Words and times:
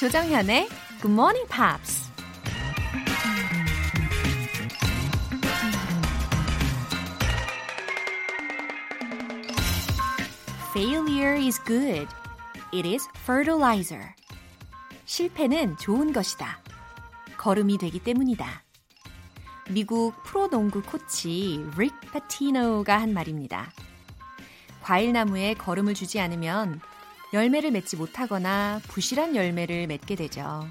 조정현의 0.00 0.66
Good 1.02 1.12
Morning 1.12 1.46
Pops. 1.46 2.10
Failure 10.70 11.36
is 11.36 11.62
good. 11.66 12.08
It 12.72 12.88
is 12.88 13.06
fertilizer. 13.24 14.14
실패는 15.04 15.76
좋은 15.76 16.14
것이다. 16.14 16.62
걸음이 17.36 17.76
되기 17.76 17.98
때문이다. 17.98 18.62
미국 19.68 20.14
프로농구 20.22 20.80
코치 20.80 21.62
릭 21.76 21.92
파티노가 22.10 22.98
한 22.98 23.12
말입니다. 23.12 23.70
과일나무에 24.80 25.52
걸음을 25.52 25.92
주지 25.92 26.20
않으면 26.20 26.80
열매를 27.32 27.70
맺지 27.70 27.96
못하거나 27.96 28.80
부실한 28.88 29.36
열매를 29.36 29.86
맺게 29.86 30.16
되죠. 30.16 30.66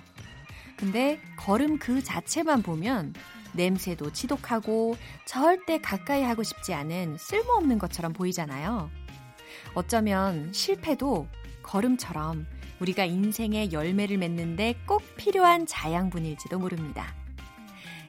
근데 0.75 1.19
걸음 1.37 1.77
그 1.79 2.03
자체만 2.03 2.61
보면 2.61 3.13
냄새도 3.53 4.13
지독하고 4.13 4.95
절대 5.25 5.79
가까이 5.79 6.23
하고 6.23 6.43
싶지 6.43 6.73
않은 6.73 7.17
쓸모없는 7.17 7.79
것처럼 7.79 8.13
보이잖아요. 8.13 8.89
어쩌면 9.73 10.53
실패도 10.53 11.27
걸음처럼 11.63 12.45
우리가 12.79 13.05
인생의 13.05 13.71
열매를 13.71 14.17
맺는데 14.17 14.75
꼭 14.85 15.03
필요한 15.17 15.65
자양분일지도 15.65 16.59
모릅니다. 16.59 17.13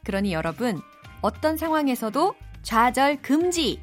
그러니 0.05 0.33
여러분, 0.33 0.81
어떤 1.21 1.57
상황에서도 1.57 2.35
좌절 2.63 3.21
금지! 3.23 3.83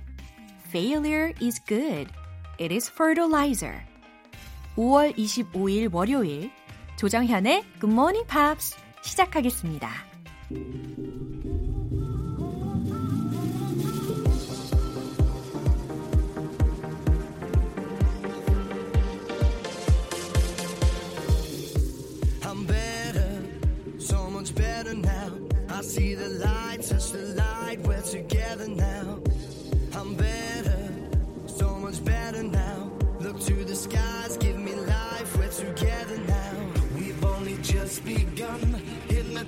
Failure 0.67 1.33
is 1.41 1.61
good. 1.65 2.11
It 2.59 2.73
is 2.73 2.91
fertilizer. 2.91 3.86
5월 4.77 5.17
25일 5.17 5.93
월요일 5.93 6.51
조정현의 6.97 7.63
Good 7.81 7.91
Morning 7.91 8.27
Pops 8.27 8.75
시작하겠습니다. 9.01 9.89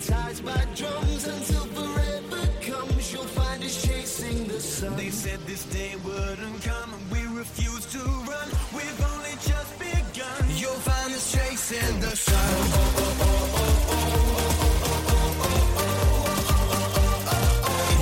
Hypnotized 0.10 0.46
by 0.46 0.66
drums 0.76 1.28
until 1.28 1.66
forever 1.66 2.48
comes. 2.62 3.14
You'll 3.14 3.24
find 3.24 3.64
us 3.64 3.86
chasing 3.86 4.48
the 4.48 4.60
sun. 4.60 4.96
They 4.96 5.10
said 5.10 5.40
this 5.46 5.66
day 5.66 5.96
wouldn't 6.04 6.62
come, 6.64 6.94
and 6.94 7.12
we 7.12 7.38
refuse 7.38 7.86
to 7.94 8.00
run. 8.00 8.48
We've 8.74 9.02
only 9.14 9.34
just 9.42 9.80
begun. 9.80 10.44
You'll 10.56 10.82
find 10.90 11.14
us 11.14 11.32
chasing 11.32 12.00
the 12.00 12.16
sun. 12.16 12.50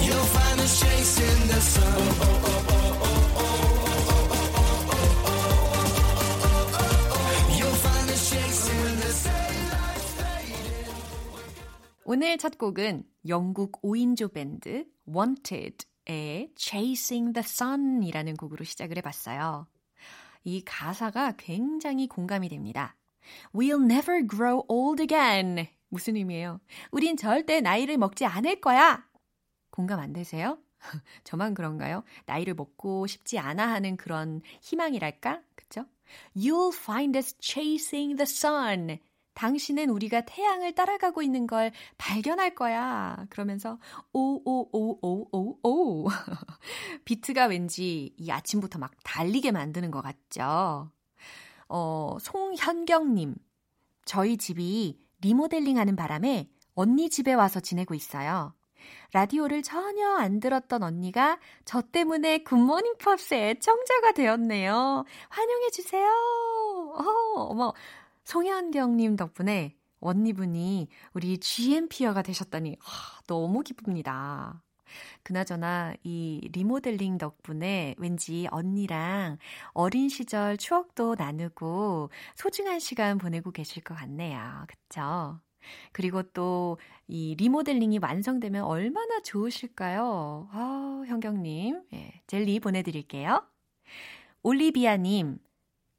You'll 0.05 0.29
find 0.37 0.59
us 0.61 0.79
chasing 0.79 1.47
the 1.47 1.61
sun. 1.61 2.16
오늘 12.09 12.37
첫 12.37 12.57
곡은 12.57 13.03
영국 13.27 13.81
5인조 13.81 14.31
밴드 14.31 14.85
Wanted의 15.13 16.53
Chasing 16.55 17.33
the 17.33 17.43
Sun이라는 17.45 18.37
곡으로 18.37 18.63
시작을 18.63 18.95
해봤어요. 18.95 19.67
이 20.45 20.63
가사가 20.63 21.33
굉장히 21.37 22.07
공감이 22.07 22.47
됩니다. 22.47 22.95
We'll 23.53 23.83
never 23.83 24.25
grow 24.25 24.63
old 24.69 25.03
again. 25.03 25.67
무슨 25.89 26.15
의미예요? 26.15 26.61
우린 26.91 27.17
절대 27.17 27.59
나이를 27.59 27.97
먹지 27.97 28.23
않을 28.23 28.61
거야. 28.61 29.05
공감 29.69 29.99
안 29.99 30.13
되세요? 30.13 30.59
저만 31.25 31.55
그런가요? 31.55 32.05
나이를 32.25 32.53
먹고 32.53 33.05
싶지 33.07 33.37
않아 33.37 33.67
하는 33.67 33.97
그런 33.97 34.41
희망이랄까? 34.61 35.41
그쵸? 35.55 35.85
You'll 36.33 36.73
find 36.73 37.17
us 37.17 37.35
chasing 37.41 38.15
the 38.15 38.23
sun. 38.23 38.97
당신은 39.37 39.91
우리가 39.91 40.21
태양을 40.21 40.73
따라가고 40.73 41.21
있는 41.21 41.45
걸 41.45 41.71
발견할 41.99 42.55
거야. 42.55 43.27
그러면서 43.29 43.77
오오오오오오 44.11 46.07
비트가 47.05 47.45
왠지 47.45 48.15
이 48.17 48.31
아침부터 48.31 48.79
막 48.79 48.93
달리게 49.03 49.51
만드는 49.51 49.91
것 49.91 50.01
같죠. 50.01 50.91
어, 51.69 52.17
송현경님. 52.19 53.35
저희 54.05 54.37
집이 54.37 54.99
리모델링 55.21 55.77
하는 55.77 55.95
바람에 55.95 56.49
언니 56.73 57.11
집에 57.11 57.33
와서 57.33 57.59
지내고 57.59 57.93
있어요. 57.93 58.55
라디오를 59.13 59.61
전혀 59.61 60.15
안 60.15 60.39
들었던 60.39 60.81
언니가 60.81 61.37
저 61.63 61.81
때문에 61.81 62.39
굿모닝 62.39 62.97
팝스의 62.97 63.49
애청자가 63.51 64.13
되었네요. 64.13 65.05
환영해주세요. 65.29 66.07
어, 66.97 67.41
어머, 67.41 67.73
송현경님 68.27 69.15
덕분에 69.15 69.73
언니분이 70.01 70.89
우리 71.13 71.37
GMP어가 71.37 72.21
되셨다니 72.23 72.75
아, 72.81 73.21
너무 73.25 73.63
기쁩니다. 73.63 74.61
그나저나 75.23 75.93
이 76.03 76.49
리모델링 76.51 77.19
덕분에 77.19 77.95
왠지 77.97 78.45
언니랑 78.51 79.37
어린 79.71 80.09
시절 80.09 80.57
추억도 80.57 81.15
나누고 81.15 82.09
소중한 82.35 82.79
시간 82.79 83.17
보내고 83.17 83.51
계실 83.51 83.81
것 83.81 83.95
같네요. 83.95 84.65
그쵸? 84.67 85.39
그리고 85.93 86.21
또 86.23 86.77
이 87.07 87.33
리모델링이 87.37 87.99
완성되면 87.99 88.65
얼마나 88.65 89.21
좋으실까요? 89.21 90.49
아, 90.51 91.03
현경님. 91.07 91.83
예, 91.93 92.21
젤리 92.27 92.59
보내드릴게요. 92.59 93.47
올리비아님, 94.43 95.39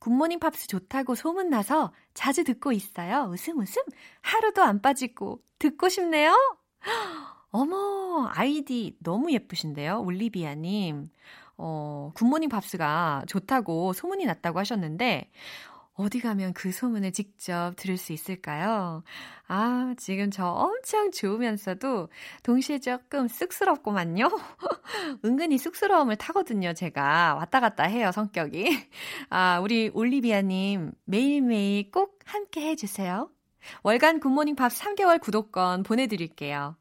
굿모닝 0.00 0.38
팝스 0.38 0.68
좋다고 0.68 1.14
소문나서 1.14 1.92
자주 2.14 2.44
듣고 2.44 2.72
있어요. 2.72 3.28
웃음 3.30 3.58
웃음. 3.58 3.82
하루도 4.22 4.62
안 4.62 4.80
빠지고 4.80 5.42
듣고 5.58 5.88
싶네요. 5.88 6.34
어머, 7.50 8.28
아이디 8.32 8.96
너무 9.00 9.32
예쁘신데요. 9.32 10.00
올리비아님. 10.02 11.10
어, 11.56 12.12
굿모닝 12.14 12.48
팝스가 12.50 13.24
좋다고 13.26 13.92
소문이 13.92 14.26
났다고 14.26 14.58
하셨는데, 14.60 15.30
어디 15.98 16.20
가면 16.20 16.52
그 16.52 16.70
소문을 16.70 17.10
직접 17.10 17.72
들을 17.76 17.96
수 17.96 18.12
있을까요? 18.12 19.02
아, 19.48 19.94
지금 19.98 20.30
저 20.30 20.46
엄청 20.46 21.10
좋으면서도 21.10 22.08
동시에 22.44 22.78
조금 22.78 23.26
쑥스럽고만요. 23.26 24.28
은근히 25.24 25.58
쑥스러움을 25.58 26.14
타거든요, 26.14 26.72
제가. 26.72 27.34
왔다 27.34 27.58
갔다 27.58 27.82
해요, 27.82 28.12
성격이. 28.12 28.68
아, 29.30 29.58
우리 29.58 29.90
올리비아님 29.92 30.92
매일매일 31.04 31.90
꼭 31.90 32.20
함께 32.24 32.68
해주세요. 32.68 33.28
월간 33.82 34.20
굿모닝 34.20 34.54
팝 34.54 34.70
3개월 34.70 35.20
구독권 35.20 35.82
보내드릴게요. 35.82 36.76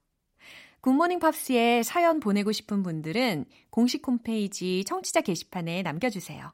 굿모닝 0.82 1.18
팝스에 1.18 1.82
사연 1.82 2.20
보내고 2.20 2.52
싶은 2.52 2.84
분들은 2.84 3.46
공식 3.72 4.08
홈페이지 4.08 4.84
청취자 4.86 5.22
게시판에 5.22 5.82
남겨주세요. 5.82 6.52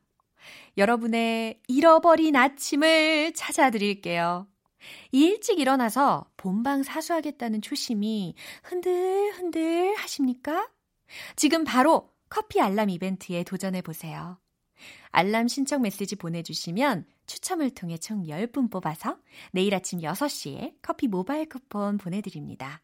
여러분의 0.78 1.62
잃어버린 1.68 2.36
아침을 2.36 3.34
찾아드릴게요. 3.34 4.48
일찍 5.12 5.60
일어나서 5.60 6.26
본방 6.38 6.84
사수하겠다는 6.84 7.62
초심이 7.62 8.36
흔들흔들 8.64 9.96
하십니까? 9.96 10.70
지금 11.36 11.64
바로 11.64 12.10
커피 12.30 12.60
알람 12.60 12.90
이벤트에 12.90 13.44
도전해보세요. 13.44 14.40
알람 15.12 15.48
신청 15.48 15.84
메시지 15.84 16.16
보내주시면 16.16 17.06
추첨을 17.28 17.70
통해 17.70 17.98
총 17.98 18.24
10분 18.24 18.72
뽑아서 18.72 19.18
내일 19.52 19.76
아침 19.76 20.00
6시에 20.00 20.76
커피 20.82 21.08
모바일 21.08 21.48
쿠폰 21.48 21.98
보내드립니다. 21.98 22.82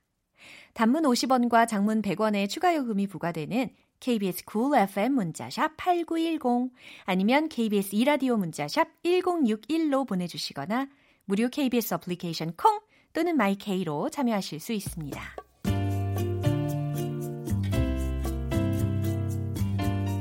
단문 0.73 1.03
50원과 1.03 1.67
장문 1.67 2.01
100원의 2.01 2.49
추가 2.49 2.75
요금이 2.75 3.07
부과되는 3.07 3.75
KBS 3.99 4.43
cool 4.49 4.79
FM 4.79 5.13
문자샵 5.13 5.77
8910 5.77 6.71
아니면 7.05 7.49
KBS 7.49 7.95
이라디오 7.95 8.37
문자샵 8.37 8.87
1061로 9.03 10.07
보내주시거나 10.07 10.87
무료 11.25 11.49
KBS 11.49 11.93
어플리케이션 11.95 12.53
콩 12.55 12.79
또는 13.13 13.37
마이케이로 13.37 14.09
참여하실 14.09 14.59
수 14.59 14.73
있습니다. 14.73 15.21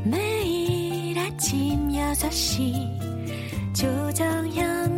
매일 0.04 1.18
아침 1.18 1.88
6시 1.88 3.74
조정현 3.74 4.97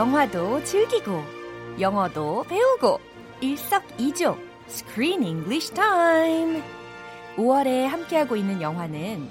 영화도 0.00 0.64
즐기고 0.64 1.22
영어도 1.78 2.42
배우고 2.44 2.98
일석이조 3.42 4.34
Screen 4.66 5.22
English 5.22 5.74
Time. 5.74 6.62
5월에 7.36 7.84
함께하고 7.84 8.34
있는 8.34 8.62
영화는 8.62 9.28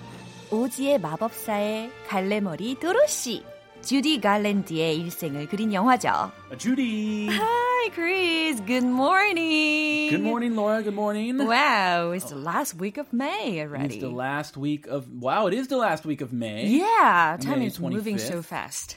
오지의 0.51 0.99
마법사의 0.99 1.89
갈래머리 2.07 2.75
도로시 2.79 3.43
주디 3.81 4.21
갈랜드의 4.21 4.95
일생을 4.97 5.47
그린 5.47 5.73
영화죠. 5.73 6.31
Judy. 6.59 7.29
Hi 7.78 7.90
Chris, 7.90 8.60
good 8.66 8.82
morning. 8.82 10.10
Good 10.10 10.22
morning, 10.22 10.56
Laura. 10.56 10.82
Good 10.82 10.94
morning. 10.94 11.38
Wow, 11.38 12.10
it's 12.10 12.30
the 12.30 12.36
last 12.36 12.74
week 12.74 12.96
of 12.98 13.12
May 13.12 13.60
already. 13.60 13.94
It's 13.94 14.02
the 14.02 14.08
last 14.10 14.56
week 14.56 14.86
of 14.88 15.06
wow. 15.20 15.46
It 15.46 15.54
is 15.54 15.68
the 15.68 15.76
last 15.76 16.04
week 16.04 16.20
of 16.20 16.32
May. 16.32 16.66
Yeah, 16.66 17.36
time 17.40 17.60
May 17.60 17.66
is 17.66 17.78
moving 17.78 18.16
25th. 18.16 18.20
so 18.32 18.42
fast. 18.42 18.96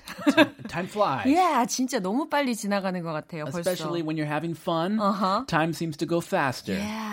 Time 0.69 0.87
flies. 0.87 1.27
yeah, 1.27 1.65
진짜 1.67 1.99
너무 1.99 2.29
빨리 2.29 2.55
지나가는 2.55 3.03
것 3.03 3.11
같아요. 3.13 3.45
Especially 3.47 4.01
벌써. 4.01 4.05
when 4.07 4.17
you're 4.17 4.25
having 4.25 4.55
fun, 4.55 4.99
Uh-huh. 4.99 5.43
time 5.47 5.73
seems 5.73 5.97
to 5.97 6.05
go 6.07 6.19
faster. 6.21 6.73
Yeah, 6.73 7.10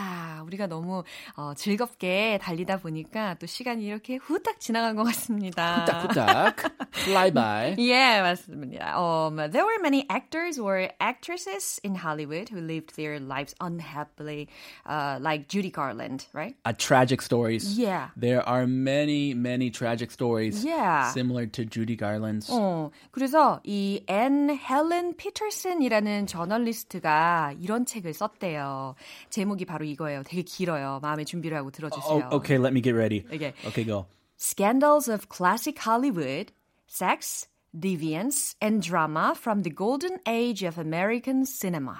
우리가 0.49 0.67
너무 0.67 1.03
어, 1.35 1.53
즐겁게 1.55 2.39
달리다 2.41 2.77
보니까 2.77 3.35
또 3.39 3.45
시간이 3.45 3.83
이렇게 3.85 4.15
후딱 4.17 4.59
지나간 4.59 4.95
것 4.95 5.03
같습니다. 5.03 5.85
후딱 5.85 6.71
fly 7.05 7.31
by. 7.31 7.75
Yeah, 7.77 8.21
맞습니다. 8.23 8.97
Um, 8.97 9.37
there 9.51 9.65
were 9.65 9.79
many 9.81 10.05
actors 10.09 10.57
or 10.59 10.89
actresses 10.99 11.79
in 11.83 11.95
Hollywood 11.95 12.49
who 12.49 12.59
lived 12.61 12.95
their 12.95 13.19
lives 13.19 13.53
unhappily, 13.61 14.47
uh, 14.85 15.19
like 15.21 15.47
Judy 15.47 15.69
Garland, 15.69 16.25
right? 16.33 16.55
Uh, 16.65 16.73
tragic 16.77 17.21
stories. 17.21 17.77
Yeah. 17.77 18.09
There 18.17 18.41
are 18.47 18.65
many, 18.65 19.33
many 19.33 19.69
tragic 19.69 20.11
stories 20.11 20.65
Yeah. 20.65 21.11
similar 21.11 21.45
to 21.53 21.65
Judy 21.65 21.95
Garland's. 21.95 22.49
어, 22.49 22.89
그래서 23.11 23.61
이 23.63 24.01
앤 24.07 24.49
헬렌 24.49 25.15
피터슨이라는 25.17 26.25
저널리스트가 26.27 27.53
이런 27.59 27.85
책을 27.85 28.13
썼대요. 28.13 28.95
제목이 29.29 29.65
바로 29.65 29.85
이거예요. 29.85 30.23
되게 30.38 30.42
길어요. 30.42 31.00
마음의 31.02 31.24
준비를 31.24 31.56
하고 31.56 31.70
들어주세요. 31.70 32.28
Oh, 32.30 32.36
okay, 32.36 32.58
let 32.58 32.72
me 32.72 32.80
get 32.80 32.94
ready. 32.94 33.24
Okay. 33.32 33.52
Okay, 33.66 33.84
go. 33.84 34.06
Scandals 34.36 35.08
of 35.08 35.28
Classic 35.28 35.78
Hollywood, 35.78 36.52
Sex, 36.86 37.46
Deviance, 37.74 38.54
and 38.60 38.82
Drama 38.82 39.34
from 39.34 39.62
the 39.62 39.70
Golden 39.70 40.18
Age 40.26 40.62
of 40.62 40.78
American 40.78 41.44
Cinema. 41.46 41.98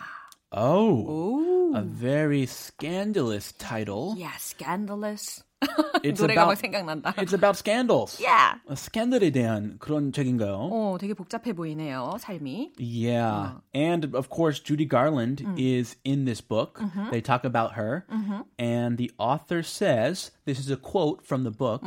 Oh, 0.53 1.73
a 1.75 1.83
very 1.83 2.47
scandalous 2.47 3.53
title. 3.59 4.15
Yeah, 4.17 4.37
scandalous. 4.39 5.43
It's 6.05 6.21
노래가 6.21 6.45
막 6.45 6.53
about 6.53 6.61
생각난다. 6.61 7.15
it's 7.17 7.33
about 7.33 7.57
scandals. 7.57 8.21
Yeah. 8.21 8.61
어, 8.69 8.75
스캔들에 8.75 9.31
대한 9.31 9.79
그런 9.79 10.13
책인가요? 10.13 10.69
어, 10.71 10.99
되게 11.01 11.15
복잡해 11.15 11.55
보이네요, 11.55 12.17
삶이. 12.21 12.73
Yeah. 12.79 13.61
And 13.75 14.15
of 14.15 14.29
course, 14.29 14.61
Judy 14.61 14.85
Garland 14.85 15.43
is 15.57 15.97
in 16.05 16.27
this 16.27 16.43
book. 16.43 16.81
They 17.11 17.23
talk 17.23 17.45
about 17.45 17.73
her. 17.75 18.05
And 18.59 18.99
the 18.99 19.11
author 19.19 19.63
says 19.63 20.31
this 20.45 20.59
is 20.59 20.71
a 20.71 20.77
quote 20.77 21.25
from 21.25 21.45
the 21.45 21.51
book 21.51 21.83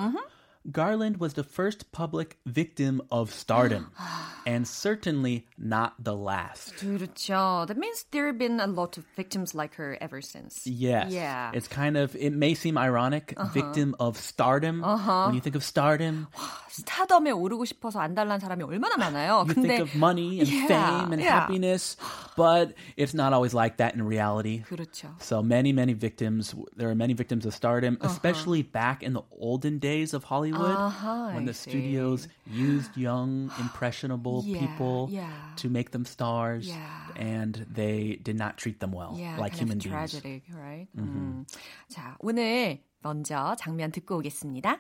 Garland 0.71 1.17
was 1.17 1.33
the 1.35 1.43
first 1.43 1.91
public 1.91 2.37
victim 2.45 3.01
of 3.09 3.31
stardom, 3.31 3.91
and 4.45 4.67
certainly 4.67 5.45
not 5.57 5.93
the 6.03 6.15
last. 6.15 6.75
그렇죠. 6.77 7.65
That 7.67 7.77
means 7.77 8.05
there 8.11 8.27
have 8.27 8.37
been 8.37 8.59
a 8.59 8.67
lot 8.67 8.97
of 8.97 9.05
victims 9.15 9.53
like 9.55 9.75
her 9.75 9.97
ever 10.01 10.21
since. 10.21 10.65
Yes. 10.65 11.11
Yeah. 11.11 11.51
It's 11.53 11.67
kind 11.67 11.97
of, 11.97 12.15
it 12.15 12.33
may 12.33 12.53
seem 12.53 12.77
ironic, 12.77 13.33
victim 13.53 13.95
of 13.99 14.17
stardom. 14.17 14.81
When 14.81 15.33
you 15.35 15.41
think 15.41 15.55
of 15.55 15.63
stardom, 15.63 16.27
스타덤에 16.69 17.31
오르고 17.31 17.65
싶어서 17.65 17.99
안달난 17.99 18.39
사람이 18.39 18.63
얼마나 18.63 18.95
많아요. 18.97 19.45
you 19.47 19.53
근데 19.55 19.67
think 19.67 19.81
of 19.81 19.95
money 19.95 20.39
and 20.39 20.47
Yeah, 20.47 20.67
fame 20.67 21.13
and 21.13 21.21
yeah. 21.21 21.39
happiness, 21.41 21.97
but 22.35 22.73
it's 22.95 23.13
not 23.13 23.33
always 23.33 23.53
like 23.53 23.77
that 23.77 23.95
in 23.95 24.03
reality. 24.05 24.63
그렇죠. 24.69 25.09
So 25.21 25.41
many, 25.41 25.73
many 25.73 25.93
victims. 25.93 26.53
There 26.75 26.89
are 26.89 26.95
many 26.95 27.13
victims 27.13 27.45
of 27.45 27.53
stardom, 27.53 27.97
Uh-huh. 27.99 28.11
especially 28.13 28.61
back 28.61 29.01
in 29.01 29.13
the 29.13 29.23
olden 29.39 29.79
days 29.79 30.13
of 30.13 30.23
Hollywood, 30.25 30.77
Uh-huh, 30.77 31.33
when 31.33 31.43
I 31.43 31.45
the 31.47 31.53
see. 31.53 31.71
studios 31.71 32.27
used 32.45 32.95
young, 32.95 33.49
impressionable 33.59 34.30
Yeah, 34.31 34.59
people 34.59 35.09
yeah. 35.11 35.29
to 35.57 35.69
make 35.69 35.91
them 35.91 36.05
stars, 36.05 36.67
Yeah. 36.67 36.77
and 37.15 37.65
they 37.69 38.19
did 38.23 38.35
not 38.37 38.57
treat 38.57 38.79
them 38.79 38.91
well, 38.91 39.15
Yeah, 39.17 39.37
like 39.37 39.51
kind 39.53 39.61
human 39.61 39.77
of 39.77 39.83
beings. 39.83 40.11
tragic, 40.11 40.43
right? 40.53 40.87
음. 40.97 41.45
자, 41.89 42.15
오늘 42.19 42.79
먼저 43.03 43.55
장면 43.59 43.91
듣고 43.91 44.17
오겠습니다. 44.19 44.77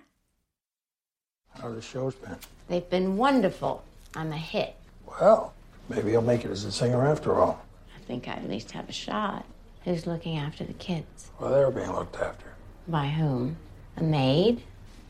How 1.59 1.69
the 1.73 1.81
show's 1.81 2.15
been? 2.15 2.37
They've 2.69 2.89
been 2.89 3.17
wonderful. 3.17 3.81
I'm 4.15 4.31
a 4.31 4.37
hit. 4.37 4.75
Well, 5.05 5.53
maybe 5.89 6.11
you'll 6.11 6.21
make 6.21 6.45
it 6.45 6.51
as 6.51 6.63
a 6.65 6.71
singer 6.71 7.05
after 7.05 7.35
all. 7.39 7.59
I 7.95 7.99
think 8.07 8.27
I 8.27 8.33
at 8.33 8.47
least 8.47 8.71
have 8.71 8.87
a 8.89 8.93
shot. 8.93 9.43
Who's 9.83 10.05
looking 10.05 10.37
after 10.37 10.63
the 10.65 10.73
kids? 10.73 11.31
Well, 11.39 11.51
they're 11.51 11.71
being 11.71 11.91
looked 11.93 12.17
after. 12.17 12.45
By 12.87 13.07
whom? 13.07 13.57
A 13.97 14.03
maid? 14.03 14.61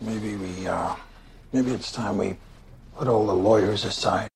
Maybe 0.01 0.35
we, 0.35 0.67
uh, 0.67 0.95
maybe 1.51 1.71
it's 1.71 1.91
time 1.91 2.17
we 2.17 2.37
put 2.95 3.07
all 3.07 3.25
the 3.25 3.33
lawyers 3.33 3.83
aside. 3.85 4.29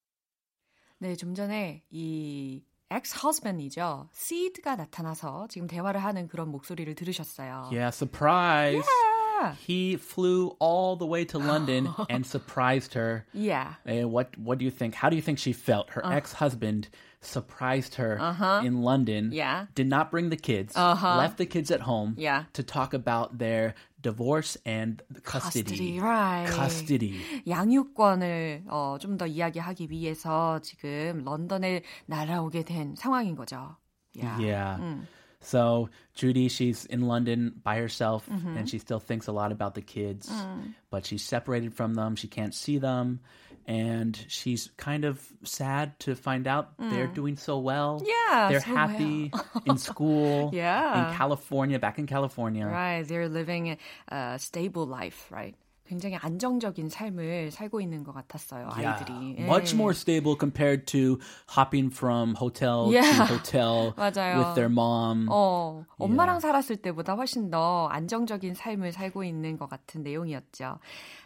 네, 0.99 1.15
좀 1.15 1.33
전에 1.33 1.83
이 1.89 2.63
ex-husband이죠. 2.93 4.09
시드가 4.11 4.75
나타나서 4.75 5.47
지금 5.49 5.67
대화를 5.67 6.03
하는 6.03 6.27
그런 6.27 6.49
목소리를 6.49 6.93
들으셨어요. 6.93 7.69
Yeah, 7.71 7.89
surprise. 7.91 8.85
Yeah. 8.85 9.55
He 9.65 9.95
flew 9.95 10.55
all 10.59 10.95
the 10.97 11.07
way 11.07 11.25
to 11.25 11.39
London 11.39 11.89
and 12.09 12.25
surprised 12.25 12.93
her. 12.93 13.25
Yeah. 13.33 13.73
And 13.85 14.11
what 14.11 14.37
what 14.37 14.59
do 14.59 14.65
you 14.65 14.71
think? 14.71 14.93
How 14.93 15.09
do 15.09 15.15
you 15.15 15.21
think 15.23 15.39
she 15.39 15.51
felt? 15.51 15.89
Her 15.91 16.05
ex-husband 16.05 16.89
surprised 17.21 17.95
her 17.95 18.19
in 18.63 18.83
London. 18.83 19.31
Yeah. 19.31 19.65
Did 19.73 19.87
not 19.87 20.11
bring 20.11 20.29
the 20.29 20.37
kids. 20.37 20.73
Uh-huh. 20.75 21.17
Left 21.17 21.37
the 21.37 21.47
kids 21.47 21.71
at 21.71 21.81
home. 21.81 22.13
Yeah. 22.19 22.43
To 22.53 22.61
talk 22.61 22.93
about 22.93 23.39
their 23.39 23.73
divorce 24.05 24.57
and 24.65 25.01
Custody, 25.23 25.63
custody. 25.63 25.99
right. 25.99 26.47
Custody. 26.49 27.21
양육권을 27.47 28.63
어, 28.67 28.97
좀 28.99 29.17
더 29.17 29.25
이야기하기 29.27 29.89
위해서 29.89 30.59
지금 30.61 31.23
런던에 31.23 31.83
날아오게 32.07 32.63
된 32.63 32.95
상황인 32.95 33.35
거죠. 33.35 33.75
Yeah. 34.15 34.39
Yeah. 34.41 34.77
음. 34.81 35.07
So 35.43 35.89
Judy, 36.13 36.49
she's 36.49 36.85
in 36.85 37.01
London 37.07 37.53
by 37.63 37.77
herself, 37.77 38.27
Mm-hmm. 38.29 38.57
and 38.57 38.69
she 38.69 38.77
still 38.77 38.99
thinks 38.99 39.27
a 39.27 39.31
lot 39.31 39.51
about 39.51 39.73
the 39.73 39.81
kids, 39.81 40.29
Mm. 40.29 40.75
but 40.91 41.05
she's 41.05 41.23
separated 41.23 41.73
from 41.73 41.95
them. 41.95 42.15
She 42.15 42.27
can't 42.27 42.53
see 42.53 42.77
them, 42.77 43.21
and 43.67 44.17
she's 44.27 44.69
kind 44.77 45.05
of 45.05 45.21
sad 45.43 45.97
to 45.99 46.15
find 46.15 46.47
out 46.47 46.73
they're 46.79 47.07
doing 47.07 47.37
so 47.37 47.57
well. 47.59 47.99
Mm. 48.01 48.07
Yeah, 48.07 48.49
they're 48.49 48.59
so 48.59 48.73
happy 48.75 49.31
in 49.65 49.77
school. 49.77 50.49
Yeah. 50.53 51.11
in 51.11 51.17
California, 51.17 51.79
back 51.79 51.99
in 51.99 52.07
California. 52.07 52.65
Right, 52.65 53.07
they're 53.07 53.29
living 53.29 53.77
a 54.09 54.39
stable 54.39 54.85
life, 54.87 55.27
right? 55.31 55.55
굉장히 55.91 56.15
안정적인 56.15 56.87
삶을 56.87 57.51
살고 57.51 57.81
있는 57.81 58.05
것 58.05 58.13
같았어요, 58.13 58.69
Yeah, 58.79 58.95
아이들이. 59.03 59.35
much 59.43 59.73
예. 59.73 59.75
more 59.75 59.91
stable 59.93 60.37
compared 60.37 60.87
to 60.87 61.19
hopping 61.49 61.89
from 61.91 62.33
hotel 62.35 62.87
Yeah. 62.93 63.11
to 63.17 63.25
hotel 63.25 63.93
맞아요. 63.97 64.39
with 64.39 64.55
their 64.55 64.69
mom. 64.69 65.27
어, 65.29 65.83
엄마랑 65.99 66.39
살았을 66.39 66.77
때보다 66.77 67.15
훨씬 67.15 67.51
더 67.51 67.87
안정적인 67.91 68.53
삶을 68.53 68.93
살고 68.93 69.25
있는 69.25 69.57
것 69.57 69.67
같은 69.67 70.01
내용이었죠. 70.03 70.79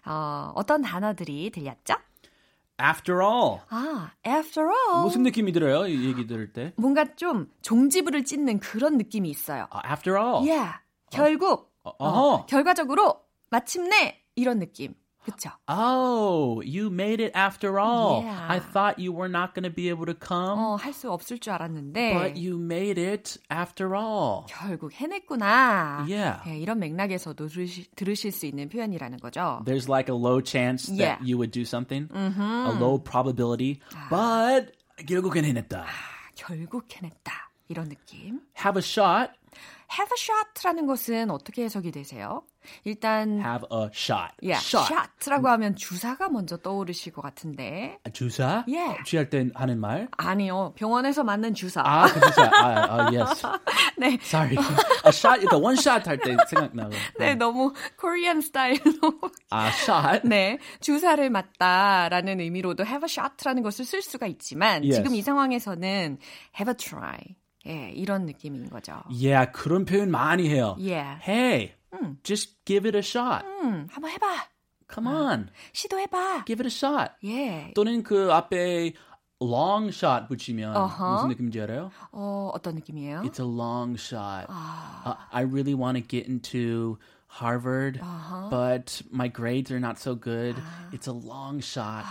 어, 0.07 0.51
어떤 0.55 0.81
단어들이 0.81 1.51
들렸죠? 1.51 1.93
After 2.80 3.22
all, 3.22 3.60
아, 3.68 4.12
after 4.26 4.68
all. 4.68 5.04
무슨 5.04 5.22
느낌이 5.22 5.52
들어요? 5.52 5.86
이 5.86 6.06
얘기 6.06 6.26
들을 6.26 6.52
때? 6.52 6.72
뭔가 6.76 7.04
좀 7.14 7.50
종지부를 7.62 8.24
찢는 8.24 8.58
그런 8.60 8.96
느낌이 8.96 9.28
있어요. 9.28 9.66
아, 9.70 9.82
After 9.90 10.18
all. 10.18 10.48
Yeah, 10.48 10.78
결국, 11.10 11.72
어, 11.84 11.90
어. 11.98 12.46
결과적으로, 12.46 13.20
마침내, 13.50 14.22
이런 14.34 14.58
느낌. 14.58 14.94
그쵸? 15.25 15.49
Oh, 15.67 16.61
you 16.63 16.91
made 16.91 17.19
it 17.19 17.31
after 17.35 17.79
all. 17.79 18.21
Yeah. 18.21 18.45
I 18.47 18.59
thought 18.59 18.99
you 18.99 19.11
were 19.11 19.27
not 19.27 19.55
going 19.55 19.63
to 19.63 19.73
be 19.73 19.89
able 19.89 20.05
to 20.05 20.13
come, 20.13 20.59
어, 20.59 20.75
할 20.77 20.93
수 20.93 21.09
없을 21.11 21.39
줄 21.39 21.51
알았는데 21.53 22.13
but 22.13 22.37
you 22.39 22.59
made 22.59 22.99
it 23.01 23.39
after 23.49 23.95
all. 23.95 24.45
결국 24.47 24.93
해냈구나. 24.93 26.05
Yeah. 26.07 26.41
예, 26.47 26.59
이런 26.59 26.77
맥락에서도 26.77 27.47
들으시, 27.47 27.87
들으실 27.95 28.31
수 28.31 28.45
있는 28.45 28.69
표현이라는 28.69 29.17
거죠. 29.17 29.63
There's 29.65 29.89
like 29.89 30.13
a 30.13 30.15
low 30.15 30.41
chance 30.43 30.89
Yeah. 30.93 31.17
that 31.17 31.23
you 31.25 31.37
would 31.37 31.49
do 31.51 31.63
something, 31.65 32.07
a 32.13 32.77
low 32.77 32.99
probability, 32.99 33.79
but 34.11 34.73
결국엔 35.07 35.43
해냈다. 35.45 35.85
결국 36.35 36.85
해냈다. 36.95 37.49
이런 37.67 37.89
느낌. 37.89 38.41
Have 38.63 38.77
a 38.77 38.83
shot, 38.85 39.31
have 39.97 40.11
a 40.13 40.19
shot라는 40.21 40.85
것은 40.85 41.31
어떻게 41.31 41.63
해석이 41.63 41.89
되세요? 41.91 42.43
일단 42.84 43.40
have 43.40 43.64
a 43.72 43.88
shot. 43.92 44.32
yeah, 44.42 44.60
shot. 44.60 44.86
shot라고 44.92 45.48
하면 45.48 45.74
주사가 45.76 46.28
먼저 46.28 46.56
떠오르실 46.56 47.12
것 47.12 47.22
같은데 47.22 47.98
주사? 48.12 48.64
Yeah. 48.68 49.02
취할 49.04 49.30
때 49.30 49.48
하는 49.54 49.78
말? 49.80 50.08
아니요. 50.16 50.72
병원에서 50.76 51.24
맞는 51.24 51.54
주사. 51.54 51.82
아, 51.84 52.06
그 52.06 52.20
주사. 52.20 52.44
아, 52.44 52.86
아, 52.88 53.10
yes. 53.12 53.46
네. 53.98 54.18
Sorry. 54.22 54.56
A 55.06 55.10
shot, 55.12 55.46
그 55.46 55.56
one 55.56 55.76
shot 55.78 56.08
할 56.08 56.18
때 56.18 56.36
생각나고. 56.48 56.90
네, 57.18 57.34
너무 57.34 57.72
코리안 57.98 58.40
스타일로 58.40 58.80
아, 59.50 59.68
shot. 59.68 60.26
네, 60.28 60.58
주사를 60.80 61.28
맞다라는 61.30 62.40
의미로도 62.40 62.84
have 62.84 63.04
a 63.04 63.08
shot라는 63.08 63.62
것을 63.62 63.84
쓸 63.84 64.02
수가 64.02 64.26
있지만 64.26 64.82
Yes. 64.82 64.96
지금 64.96 65.14
이 65.14 65.22
상황에서는 65.22 66.18
have 66.58 66.70
a 66.70 66.74
try. 66.76 67.18
예, 67.66 67.90
이런 67.94 68.24
느낌인 68.24 68.70
거죠. 68.70 69.02
Yeah, 69.10 69.50
그런 69.52 69.84
표현 69.84 70.10
많이 70.10 70.48
해요. 70.48 70.76
Yeah. 70.78 71.20
Hey, 71.22 71.74
just 72.23 72.63
give 72.65 72.87
it 72.87 72.95
a 72.95 73.01
shot. 73.01 73.45
음, 73.45 73.87
한번 73.91 74.11
해봐. 74.11 74.25
Come 74.93 75.07
on, 75.07 75.49
시도해봐. 75.73 76.45
give 76.45 76.61
it 76.61 76.67
a 76.67 76.69
shot. 76.69 77.13
예. 77.23 77.73
또는 77.75 78.03
그 78.03 78.31
앞에 78.31 78.93
long 79.41 79.89
shot 79.89 80.27
붙이면 80.27 80.75
어허. 80.75 81.13
무슨 81.13 81.27
느낌인지 81.29 81.61
알아요? 81.61 81.91
어, 82.11 82.51
어떤 82.53 82.75
느낌이에요? 82.75 83.21
It's 83.23 83.39
a 83.39 83.45
long 83.45 83.97
shot. 83.97 84.47
Uh, 84.49 85.15
I 85.31 85.41
really 85.41 85.73
want 85.73 85.97
to 85.97 86.01
get 86.01 86.27
into 86.27 86.97
Harvard, 87.27 87.99
but 88.49 89.01
my 89.11 89.27
grades 89.27 89.71
are 89.71 89.79
not 89.79 89.97
so 89.99 90.15
good. 90.15 90.55
It's 90.93 91.07
a 91.07 91.11
long 91.13 91.59
shot. 91.59 92.05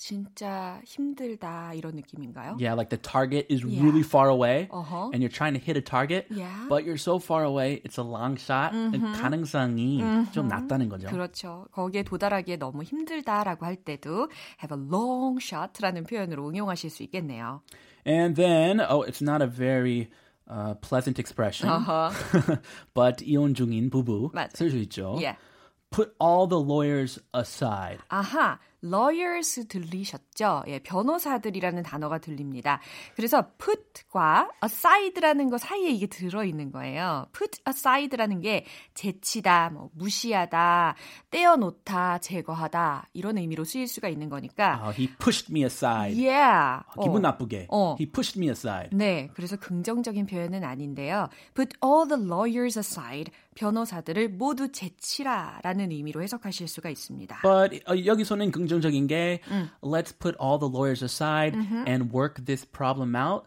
진짜 0.00 0.80
힘들다 0.84 1.72
이런 1.74 1.94
느낌인가요? 1.96 2.56
Yeah, 2.60 2.74
like 2.74 2.90
the 2.90 2.98
target 3.00 3.46
is 3.48 3.64
Yeah. 3.64 3.80
really 3.82 4.02
far 4.02 4.28
away, 4.28 4.68
Uh-huh. 4.70 5.10
and 5.12 5.22
you're 5.24 5.32
trying 5.32 5.54
to 5.54 5.60
hit 5.60 5.76
a 5.76 5.82
target, 5.82 6.26
Yeah. 6.30 6.68
but 6.68 6.84
you're 6.84 7.00
so 7.00 7.18
far 7.18 7.44
away. 7.44 7.80
It's 7.84 7.96
a 7.98 8.04
long 8.04 8.36
shot. 8.36 8.72
가능성이 9.20 10.00
좀 10.32 10.48
낮다는 10.48 10.88
거죠. 10.88 11.08
그렇죠. 11.08 11.66
거기에 11.72 12.02
도달하기에 12.02 12.56
너무 12.58 12.82
힘들다라고 12.82 13.64
할 13.64 13.76
때도 13.76 14.28
have 14.62 14.72
a 14.76 14.80
long 14.90 15.38
shot라는 15.40 16.04
표현으로 16.04 16.48
응용하실 16.48 16.90
수 16.90 17.02
있겠네요. 17.04 17.62
And 18.06 18.36
then, 18.36 18.80
oh, 18.80 19.02
it's 19.02 19.20
not 19.22 19.42
a 19.42 19.48
very 19.48 20.08
uh, 20.48 20.74
pleasant 20.80 21.18
expression, 21.18 21.68
but 22.94 23.22
이혼 23.24 23.54
중인 23.54 23.90
부부 23.90 24.30
맞아요. 24.32 24.48
쓸 24.54 24.70
수 24.70 24.76
있죠. 24.86 25.16
Yeah. 25.20 25.36
Put 25.90 26.14
all 26.20 26.46
the 26.48 26.58
lawyers 26.60 27.18
aside. 27.34 27.98
아하, 28.10 28.58
Lawyers 28.83 29.67
들리셨죠? 29.67 30.63
예, 30.67 30.79
변호사들이라는 30.79 31.83
단어가 31.83 32.17
들립니다. 32.17 32.79
그래서 33.15 33.47
put과 33.57 34.49
aside라는 34.63 35.49
거 35.49 35.57
사이에 35.57 35.89
이게 35.89 36.07
들어있는 36.07 36.71
거예요. 36.71 37.27
put 37.33 37.61
aside라는 37.67 38.41
게 38.41 38.65
제치다, 38.93 39.69
뭐 39.69 39.89
무시하다, 39.93 40.95
떼어놓다, 41.29 42.19
제거하다 42.19 43.09
이런 43.13 43.37
의미로 43.37 43.63
쓰일 43.63 43.87
수가 43.87 44.09
있는 44.09 44.29
거니까. 44.29 44.81
Uh, 44.83 44.93
he 44.97 45.07
pushed 45.19 45.51
me 45.51 45.63
aside. 45.63 46.15
Yeah. 46.17 46.83
기분 47.01 47.17
어. 47.17 47.19
나쁘게. 47.19 47.67
어. 47.69 47.95
He 47.99 48.09
pushed 48.11 48.39
me 48.39 48.49
aside. 48.49 48.89
네, 48.91 49.29
그래서 49.33 49.57
긍정적인 49.57 50.25
표현은 50.25 50.63
아닌데요. 50.63 51.29
Put 51.53 51.75
all 51.83 52.07
the 52.07 52.21
lawyers 52.21 52.77
aside. 52.79 53.31
변호사들을 53.55 54.29
모두 54.29 54.71
제치라라는 54.71 55.91
의미로 55.91 56.23
해석하실 56.23 56.69
수가 56.69 56.89
있습니다. 56.89 57.41
But 57.41 57.81
uh, 57.87 58.05
여기서는 58.05 58.51
긍정 58.51 58.70
적인 58.79 59.07
게 59.07 59.41
let's 59.81 60.13
put 60.17 60.37
all 60.39 60.57
the 60.57 60.69
lawyers 60.69 61.03
aside 61.03 61.57
and 61.85 62.13
work 62.13 62.45
this 62.45 62.63
problem 62.63 63.15
out 63.15 63.43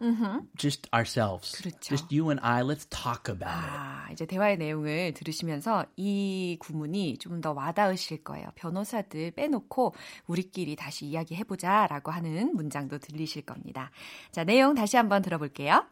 just 0.55 0.87
ourselves. 0.93 1.55
그렇죠. 1.55 1.79
Just 1.79 2.13
you 2.13 2.29
and 2.29 2.39
I, 2.43 2.61
let's 2.61 2.85
talk 2.89 3.29
about 3.31 3.63
it. 3.63 3.73
아, 3.73 4.09
이제 4.11 4.25
대화의 4.27 4.57
내용을 4.57 5.13
들으시면서 5.13 5.85
이 5.95 6.57
구문이 6.59 7.17
좀더 7.17 7.53
와닿으실 7.53 8.23
거예요. 8.23 8.49
변호사들 8.55 9.31
빼놓고 9.31 9.95
우리끼리 10.27 10.75
다시 10.75 11.05
이야기해 11.05 11.45
보자라고 11.45 12.11
하는 12.11 12.53
문장도 12.55 12.99
들리실 12.99 13.43
겁니다. 13.43 13.89
자, 14.31 14.43
내용 14.43 14.75
다시 14.75 14.97
한번 14.97 15.21
들어볼게요. 15.21 15.85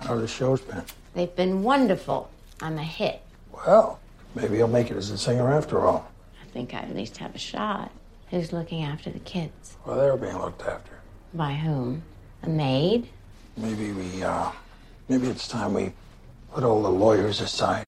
How 0.00 0.16
the 0.16 0.28
show's 0.28 0.64
been? 0.64 0.84
They've 1.14 1.34
been 1.34 1.64
wonderful. 1.64 2.28
I'm 2.60 2.78
a 2.78 2.84
hit. 2.84 3.20
Well, 3.52 3.98
maybe 4.36 4.56
you'll 4.56 4.68
make 4.68 4.92
it 4.92 4.96
as 4.96 5.10
a 5.10 5.18
singer 5.18 5.52
after 5.52 5.80
all. 5.84 6.06
I 6.40 6.46
think 6.52 6.72
I 6.72 6.78
at 6.78 6.94
least 6.94 7.18
have 7.18 7.34
a 7.34 7.38
shot. 7.38 7.90
Who's 8.29 8.51
looking 8.51 8.83
after 8.83 9.09
the 9.09 9.19
kids? 9.19 9.77
Well, 9.85 9.97
they're 9.97 10.17
being 10.17 10.37
looked 10.39 10.63
after. 10.63 10.93
By 11.33 11.53
whom? 11.53 12.03
A 12.43 12.49
maid? 12.49 13.07
Maybe 13.57 13.91
we, 13.91 14.23
uh, 14.23 14.51
maybe 15.07 15.27
it's 15.27 15.47
time 15.47 15.73
we 15.73 15.93
put 16.53 16.63
all 16.63 16.81
the 16.81 16.89
lawyers 16.89 17.41
aside. 17.41 17.85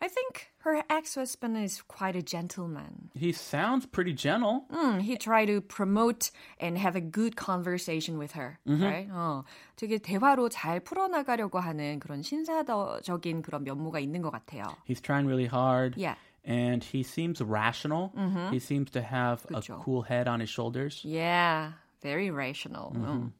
I 0.00 0.06
think 0.06 0.52
her 0.58 0.82
ex-husband 0.88 1.56
is 1.58 1.82
quite 1.82 2.14
a 2.14 2.22
gentleman. 2.22 3.10
He 3.14 3.32
sounds 3.32 3.84
pretty 3.84 4.12
gentle. 4.12 4.64
음, 4.70 5.00
he 5.02 5.16
tried 5.16 5.46
to 5.46 5.60
promote 5.60 6.30
and 6.60 6.78
have 6.78 6.94
a 6.94 7.00
good 7.00 7.34
conversation 7.36 8.16
with 8.16 8.32
her. 8.32 8.58
Right? 8.64 9.08
어, 9.10 9.42
되게 9.76 9.98
대화로 9.98 10.48
잘 10.50 10.80
풀어나가려고 10.80 11.58
하는 11.58 11.98
그런 11.98 12.22
신사적인 12.22 13.42
그런 13.42 13.64
면모가 13.64 13.98
있는 13.98 14.22
것 14.22 14.30
같아요. 14.30 14.76
He's 14.86 15.00
trying 15.00 15.26
really 15.26 15.46
hard. 15.46 15.96
Yeah. 15.96 16.14
And 16.44 16.82
he 16.82 17.02
seems 17.02 17.42
rational. 17.42 18.12
He 18.50 18.58
seems 18.58 18.90
to 18.92 19.02
have 19.02 19.46
그쵸. 19.46 19.80
a 19.80 19.82
cool 19.82 20.02
head 20.02 20.26
on 20.28 20.40
his 20.40 20.48
shoulders. 20.48 21.02
Yeah, 21.04 21.72
very 22.00 22.30
rational. 22.30 22.92
음. 22.96 23.32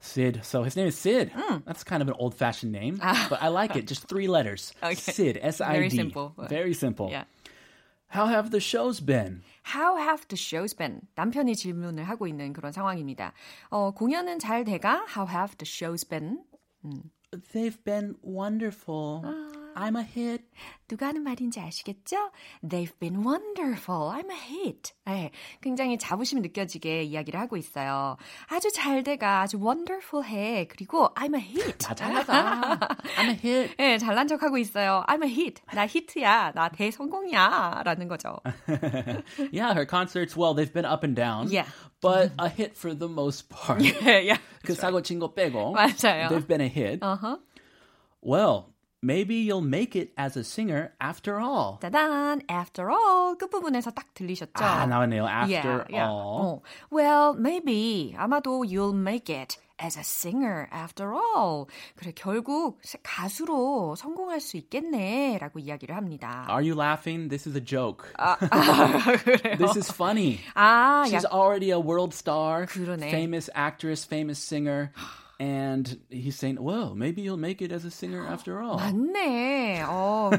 Sid. 0.00 0.40
So 0.44 0.62
his 0.62 0.76
name 0.76 0.86
is 0.86 0.96
Sid. 0.96 1.32
That's 1.66 1.84
kind 1.84 2.02
of 2.02 2.08
an 2.08 2.14
old 2.18 2.34
fashioned 2.34 2.72
name, 2.72 2.98
but 3.28 3.42
I 3.42 3.48
like 3.48 3.76
it. 3.76 3.86
Just 3.86 4.08
three 4.08 4.28
letters. 4.28 4.72
Okay. 4.82 4.94
Sid. 4.94 5.38
S 5.42 5.60
I 5.60 5.72
D. 5.72 5.78
Very 5.78 5.90
simple. 5.90 6.34
Very 6.48 6.74
simple. 6.74 7.08
Yeah. 7.10 7.24
How 8.08 8.26
have 8.26 8.50
the 8.50 8.60
shows 8.60 9.00
been? 9.00 9.42
How 9.62 9.96
have 9.96 10.26
the 10.28 10.36
shows 10.36 10.72
been? 10.72 11.02
남편이 11.14 11.54
질문을 11.54 12.04
하고 12.04 12.26
있는 12.26 12.52
그런 12.52 12.72
상황입니다. 12.72 13.32
어, 13.70 13.90
공연은 13.90 14.38
잘 14.38 14.64
돼가? 14.64 15.04
How 15.14 15.26
have 15.26 15.56
the 15.58 15.66
shows 15.66 16.04
been? 16.04 16.38
They've 17.52 17.78
been 17.84 18.14
wonderful. 18.22 19.22
I'm 19.75 19.97
a 19.97 20.03
hit. 20.03 20.43
누가 20.87 21.07
하는 21.07 21.23
말인지 21.23 21.59
아시겠죠? 21.59 22.31
They've 22.63 22.97
been 22.99 23.25
wonderful. 23.25 24.11
I'm 24.11 24.29
a 24.31 24.37
hit. 24.37 24.93
네, 25.05 25.31
굉장히 25.61 25.97
자부심 25.97 26.41
느껴지게 26.41 27.03
이야기를 27.03 27.39
하고 27.39 27.57
있어요. 27.57 28.17
아주 28.47 28.71
잘 28.71 29.03
돼가, 29.03 29.41
아주 29.41 29.57
wonderful해. 29.57 30.67
그리고 30.69 31.13
I'm 31.15 31.35
a 31.35 31.41
hit. 31.41 31.77
나 31.79 31.93
잘 31.95 32.13
나가. 32.13 32.77
I'm 33.17 33.29
a 33.29 33.39
hit. 33.43 33.75
네, 33.77 33.97
잘난 33.97 34.27
척하고 34.27 34.57
있어요. 34.57 35.03
I'm 35.07 35.23
a 35.23 35.29
hit. 35.29 35.61
나 35.73 35.87
히트야. 35.87 36.51
나 36.53 36.69
대성공이야. 36.69 37.81
라는 37.85 38.07
거죠. 38.07 38.37
Yeah, 39.51 39.73
her 39.73 39.85
concerts, 39.85 40.35
well, 40.35 40.53
they've 40.53 40.73
been 40.73 40.85
up 40.85 41.03
and 41.03 41.15
down. 41.15 41.49
Yeah. 41.49 41.65
But 42.01 42.33
a 42.37 42.49
hit 42.49 42.75
for 42.77 42.93
the 42.93 43.07
most 43.07 43.49
part. 43.49 43.81
yeah. 43.81 44.37
그 44.65 44.73
사고 44.75 45.01
친거 45.01 45.33
빼고. 45.33 45.73
맞아요. 45.73 46.29
They've 46.29 46.47
been 46.47 46.61
a 46.61 46.67
hit. 46.67 46.99
Uh-huh. 47.01 47.37
Well, 48.21 48.72
maybe 49.02 49.36
you'll 49.36 49.60
make 49.60 49.94
it 49.94 50.12
as 50.16 50.36
a 50.36 50.42
singer 50.42 50.92
after 51.00 51.40
all. 51.40 51.78
짜잔. 51.80 52.42
After 52.48 52.90
all. 52.90 53.36
끝부분에서 53.36 53.90
딱 53.92 54.12
들리셨죠? 54.14 54.64
아, 54.64 54.86
나왔네요. 54.86 55.26
After 55.26 55.86
yeah, 55.88 55.90
yeah. 55.90 56.08
all. 56.10 56.60
어. 56.60 56.62
Well, 56.90 57.34
maybe. 57.34 58.14
아마도 58.18 58.64
you'll 58.64 58.94
make 58.94 59.30
it 59.30 59.56
as 59.80 59.96
a 59.96 60.02
singer 60.02 60.68
after 60.72 61.14
all. 61.14 61.68
그래, 61.96 62.12
결국 62.12 62.80
가수로 63.04 63.94
성공할 63.94 64.40
수 64.40 64.56
있겠네. 64.56 65.38
라고 65.38 65.60
이야기를 65.60 65.94
합니다. 65.94 66.46
Are 66.48 66.62
you 66.62 66.74
laughing? 66.74 67.28
This 67.28 67.46
is 67.48 67.54
a 67.56 67.64
joke. 67.64 68.06
아, 68.18 68.34
그래요? 68.36 69.56
This 69.56 69.76
is 69.76 69.92
funny. 69.92 70.40
아, 70.56 71.04
She's 71.06 71.22
약, 71.22 71.32
already 71.32 71.70
a 71.70 71.78
world 71.78 72.12
star, 72.12 72.66
그러네. 72.66 73.10
famous 73.10 73.48
actress, 73.54 74.04
famous 74.04 74.40
singer. 74.42 74.90
And 75.43 75.99
he's 76.09 76.37
saying, 76.37 76.57
well, 76.61 76.95
maybe 76.95 77.21
you'll 77.21 77.35
make 77.35 77.61
it 77.61 77.73
as 77.73 77.83
a 77.83 77.91
singer 77.91 78.25
after 78.25 78.63
all. 78.63 78.77
맞네. 78.77 79.83
어, 79.85 80.29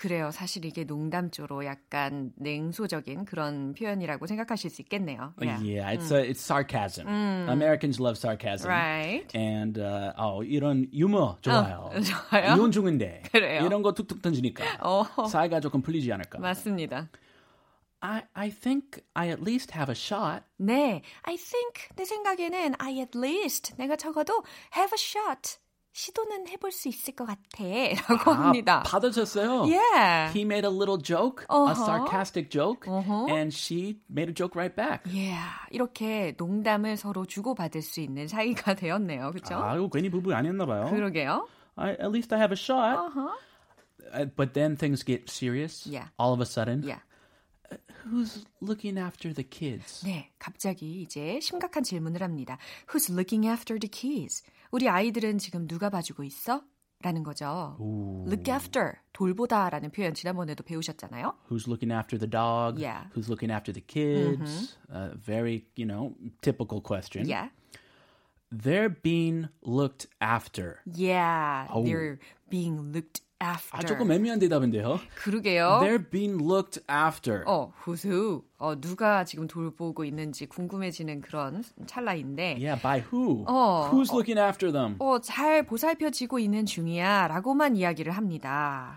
그래요. 0.00 0.30
사실 0.32 0.66
이게 0.66 0.84
농담조로 0.84 1.64
약간 1.64 2.32
냉소적인 2.36 3.24
그런 3.24 3.72
표현이라고 3.72 4.26
생각하실 4.26 4.68
수 4.68 4.82
있겠네요. 4.82 5.32
Yeah. 5.40 5.62
Yeah, 5.64 5.92
it's 5.92 6.12
uh, 6.12 6.16
it's 6.16 6.40
sarcasm. 6.40 7.06
Americans 7.08 7.98
love 8.00 8.18
sarcasm. 8.18 8.68
Right. 8.68 9.34
And 9.34 9.78
uh, 9.78 10.12
어, 10.18 10.42
이런 10.44 10.88
유머 10.92 11.38
좋아요. 11.40 11.90
어, 11.94 12.00
좋아요? 12.00 12.54
이혼 12.54 12.70
중인데 12.70 13.22
그래요? 13.32 13.64
이런 13.64 13.80
거 13.82 13.94
툭툭 13.94 14.20
던지니까 14.20 14.64
어. 14.82 15.26
사이가 15.26 15.60
조금 15.60 15.80
풀리지 15.80 16.12
않을까. 16.12 16.38
맞습니다. 16.38 17.08
I, 18.01 18.23
I 18.35 18.49
think 18.51 19.01
I 19.15 19.29
at 19.29 19.41
least 19.41 19.71
have 19.73 19.89
a 19.89 19.95
shot. 19.95 20.43
네, 20.59 21.01
I 21.23 21.37
think 21.37 21.89
내 21.95 22.05
생각에는 22.05 22.75
I 22.77 22.99
at 22.99 23.17
least 23.17 23.73
내가 23.77 23.95
적어도 23.95 24.43
have 24.75 24.91
a 24.93 24.99
shot. 24.99 25.57
시도는 25.97 26.49
해볼 26.49 26.73
수 26.73 26.89
있을 26.89 27.15
것 27.15 27.25
같아. 27.25 27.63
라고 28.09 28.31
합니다. 28.31 28.79
아, 28.81 28.83
받아줬어요. 28.83 29.61
Yeah. 29.63 30.29
He 30.37 30.41
made 30.43 30.65
a 30.67 30.69
little 30.69 30.97
joke, 31.01 31.45
Uh-huh. 31.49 31.71
a 31.71 31.73
sarcastic 31.73 32.49
joke, 32.51 32.85
Uh-huh. 32.85 33.27
and 33.31 33.53
she 33.55 34.01
made 34.09 34.27
a 34.29 34.33
joke 34.35 34.57
right 34.59 34.75
back. 34.75 35.05
Yeah. 35.09 35.47
이렇게 35.71 36.35
농담을 36.37 36.97
서로 36.97 37.25
주고받을 37.25 37.81
수 37.81 38.01
있는 38.01 38.27
사이가 38.27 38.73
되었네요. 38.75 39.31
그렇죠? 39.31 39.55
아, 39.55 39.75
이거 39.77 39.87
괜히 39.87 40.09
부부 40.09 40.33
아니었나 40.35 40.65
봐요. 40.65 40.89
그러게요. 40.91 41.47
I, 41.77 41.91
at 41.91 42.11
least 42.11 42.33
I 42.35 42.39
have 42.41 42.51
a 42.51 42.59
shot. 42.59 42.99
Uh-huh. 42.99 43.31
Uh, 44.13 44.25
but 44.35 44.53
then 44.53 44.75
things 44.75 45.01
get 45.01 45.29
serious. 45.29 45.87
Yeah. 45.87 46.07
All 46.19 46.33
of 46.33 46.41
a 46.41 46.45
sudden. 46.45 46.83
Yeah. 46.83 46.99
Who's 48.06 48.44
looking 48.60 48.98
after 48.98 49.34
the 49.34 49.48
kids? 49.48 50.04
네, 50.04 50.30
갑자기 50.38 51.02
이제 51.02 51.40
심각한 51.40 51.82
질문을 51.82 52.22
합니다. 52.22 52.58
Who's 52.88 53.10
looking 53.10 53.46
after 53.46 53.78
the 53.78 53.90
kids? 53.90 54.42
우리 54.70 54.88
아이들은 54.88 55.38
지금 55.38 55.66
누가 55.66 55.90
봐주고 55.90 56.24
있어? 56.24 56.62
라는 57.02 57.22
거죠. 57.22 57.76
Look 58.26 58.52
after, 58.52 58.92
돌보다라는 59.14 59.90
표현 59.90 60.12
지난번에도 60.12 60.62
배우셨잖아요. 60.62 61.34
Who's 61.48 61.66
looking 61.66 61.90
after 61.90 62.18
the 62.18 62.28
dog? 62.28 62.78
Yeah. 62.78 63.06
Who's 63.14 63.30
looking 63.30 63.50
after 63.50 63.72
the 63.72 63.80
kids? 63.80 64.76
Uh, 64.92 65.14
very, 65.16 65.64
you 65.76 65.86
know, 65.86 66.14
typical 66.42 66.82
question. 66.82 67.26
Yeah. 67.26 67.48
They're 68.52 68.90
being 68.90 69.48
looked 69.62 70.08
after. 70.20 70.80
Yeah, 70.84 71.68
어우. 71.70 71.84
they're 71.86 72.18
being 72.50 72.92
looked 72.92 73.22
after. 73.42 73.78
아, 73.78 73.80
조금 73.86 74.10
애매한 74.12 74.38
대답인데요. 74.38 75.00
그러게요. 75.16 75.80
They're 75.82 76.10
being 76.10 76.42
looked 76.42 76.80
after. 76.90 77.42
어, 77.46 77.72
who's 77.84 78.04
who? 78.04 78.42
어, 78.58 78.78
누가 78.80 79.24
지금 79.24 79.46
돌보고 79.46 80.04
있는지 80.04 80.46
궁금해지는 80.46 81.20
그런 81.22 81.62
찰나인데. 81.86 82.58
Yeah, 82.60 82.80
by 82.80 83.00
who? 83.12 83.44
어, 83.48 83.90
Who's 83.92 84.12
looking 84.12 84.38
after 84.38 84.72
them? 84.72 84.96
어, 84.98 85.20
잘 85.20 85.64
보살펴지고 85.64 86.38
있는 86.38 86.66
중이야 86.66 87.28
라고만 87.28 87.76
이야기를 87.76 88.12
합니다. 88.12 88.96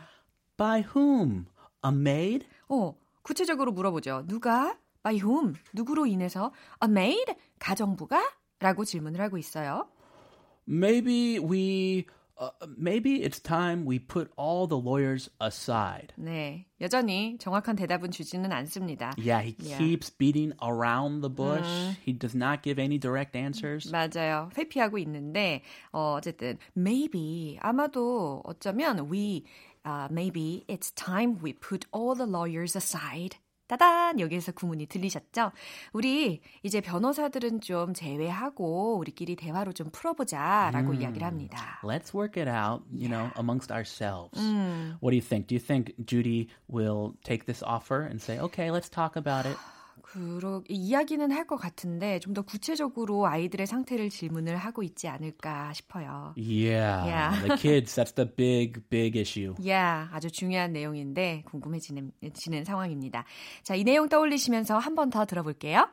By 0.58 0.84
whom? 0.96 1.46
A 1.86 1.92
maid? 1.92 2.46
어, 2.70 2.96
구체적으로 3.22 3.72
물어보죠. 3.72 4.24
누가? 4.28 4.78
By 5.04 5.16
whom? 5.16 5.54
누구로 5.74 6.06
인해서? 6.06 6.52
A 6.84 6.90
maid? 6.90 7.34
가정부가? 7.60 8.22
라고 8.60 8.86
질문을 8.86 9.20
하고 9.20 9.38
있어요. 9.38 9.88
Maybe 10.68 11.40
we. 11.40 12.06
Uh, 12.41 12.51
maybe 12.77 13.25
it's 13.25 13.41
time 13.41 13.85
we 13.85 13.99
put 13.99 14.31
all 14.37 14.69
the 14.69 14.77
lawyers 14.79 15.29
aside. 15.41 16.13
네, 16.17 16.67
여전히 16.81 17.37
정확한 17.39 17.75
대답은 17.75 18.13
주지는 18.13 18.53
않습니다. 18.53 19.11
Yeah, 19.19 19.43
he 19.43 19.57
Yeah. 19.59 19.77
keeps 19.77 20.09
beating 20.09 20.53
around 20.63 21.21
the 21.23 21.29
bush. 21.29 21.67
He 22.07 22.13
does 22.13 22.37
not 22.37 22.63
give 22.63 22.79
any 22.79 22.97
direct 22.97 23.35
answers. 23.35 23.91
맞아요. 23.91 24.51
회피하고 24.57 24.99
있는데 24.99 25.63
어, 25.93 26.15
어쨌든 26.19 26.59
maybe 26.77 27.59
아마도 27.61 28.41
어쩌면 28.45 29.11
we 29.11 29.43
uh, 29.85 30.07
maybe 30.09 30.65
it's 30.69 30.93
time 30.95 31.41
we 31.43 31.53
put 31.53 31.87
all 31.93 32.15
the 32.15 32.25
lawyers 32.27 32.77
aside. 32.77 33.35
따단 33.68 34.20
여기에서 34.20 34.52
구문이 34.52 34.88
들리셨죠? 34.88 35.52
우리 35.94 36.42
이제 36.64 36.82
변호사들은 36.82 37.62
좀 37.62 37.94
제외하고 37.94 38.98
우리끼리 38.98 39.36
대화로 39.36 39.72
좀 39.74 39.90
풀어보자 39.92 40.72
라고 40.74 40.94
이야기를 40.94 41.26
합니다. 41.26 41.80
Let's 41.84 42.14
work 42.14 42.42
it 42.42 42.50
out, 42.50 42.84
you 42.92 43.10
know, 43.10 43.32
amongst 43.38 43.72
ourselves. 43.72 44.40
What 45.02 45.12
do 45.12 45.16
you 45.16 45.22
think? 45.22 45.48
Do 45.48 45.56
you 45.56 45.60
think 45.64 45.94
Judy 46.06 46.50
will 46.68 47.14
take 47.24 47.46
this 47.46 47.64
offer 47.64 48.02
and 48.04 48.22
say, 48.22 48.40
"Okay, 48.40 48.70
let's 48.70 48.90
talk 48.90 49.16
about 49.16 49.48
it"? 49.50 49.58
그러 50.14 50.62
이야기는 50.70 51.32
할 51.32 51.48
것 51.48 51.58
같은데 51.58 52.20
좀 52.20 52.34
더 52.34 52.42
구체적으로 52.42 53.26
아이들의 53.28 53.66
상태를 53.68 54.10
질문을 54.10 54.58
하고 54.58 54.82
있지 54.84 55.08
않을까 55.08 55.74
싶어요. 55.74 56.34
Yeah, 56.38 57.06
Yeah. 57.08 57.48
the 57.48 57.58
kids. 57.58 57.96
That's 57.96 58.14
the 58.16 58.30
big, 58.30 58.82
big 58.90 59.18
issue. 59.20 59.56
야, 59.68 60.10
아주 60.14 60.30
중요한 60.32 60.74
내용인데 60.74 61.44
궁금해지는 61.46 62.12
지는 62.34 62.64
상황입니다. 62.64 63.26
자, 63.64 63.76
이 63.76 63.84
내용 63.84 64.08
떠올리시면서 64.10 64.78
한 64.78 64.96
번 64.96 65.10
더 65.10 65.26
들어볼게요. 65.26 65.90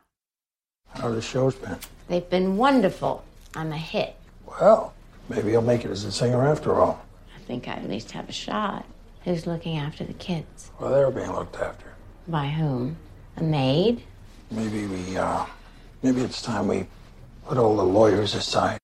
How 0.96 1.10
the 1.10 1.20
show's 1.20 1.54
been? 1.60 1.78
They've 2.08 2.28
been 2.30 2.56
wonderful. 2.58 3.22
I'm 3.54 3.72
a 3.72 3.78
hit. 3.78 4.14
Well, 4.46 4.92
maybe 5.28 5.50
he'll 5.50 5.62
make 5.62 5.84
it 5.84 5.90
as 5.90 6.04
a 6.04 6.10
singer 6.10 6.46
after 6.46 6.74
all. 6.74 6.98
I 7.36 7.40
think 7.46 7.68
I 7.68 7.72
at 7.76 7.88
least 7.88 8.12
have 8.12 8.28
a 8.28 8.32
shot. 8.32 8.84
Who's 9.24 9.46
looking 9.46 9.76
after 9.78 10.04
the 10.04 10.14
kids? 10.14 10.70
Well, 10.80 10.90
they're 10.90 11.10
being 11.10 11.32
looked 11.32 11.56
after. 11.56 11.86
By 12.28 12.48
whom? 12.48 12.96
A 13.36 13.42
maid? 13.42 14.02
Maybe 14.51 14.85
we, 14.87 15.17
uh, 15.17 15.45
maybe 16.03 16.21
it's 16.21 16.41
time 16.41 16.67
we 16.67 16.85
put 17.47 17.57
all 17.57 17.75
the 17.75 17.83
lawyers 17.85 18.35
aside. 18.35 18.79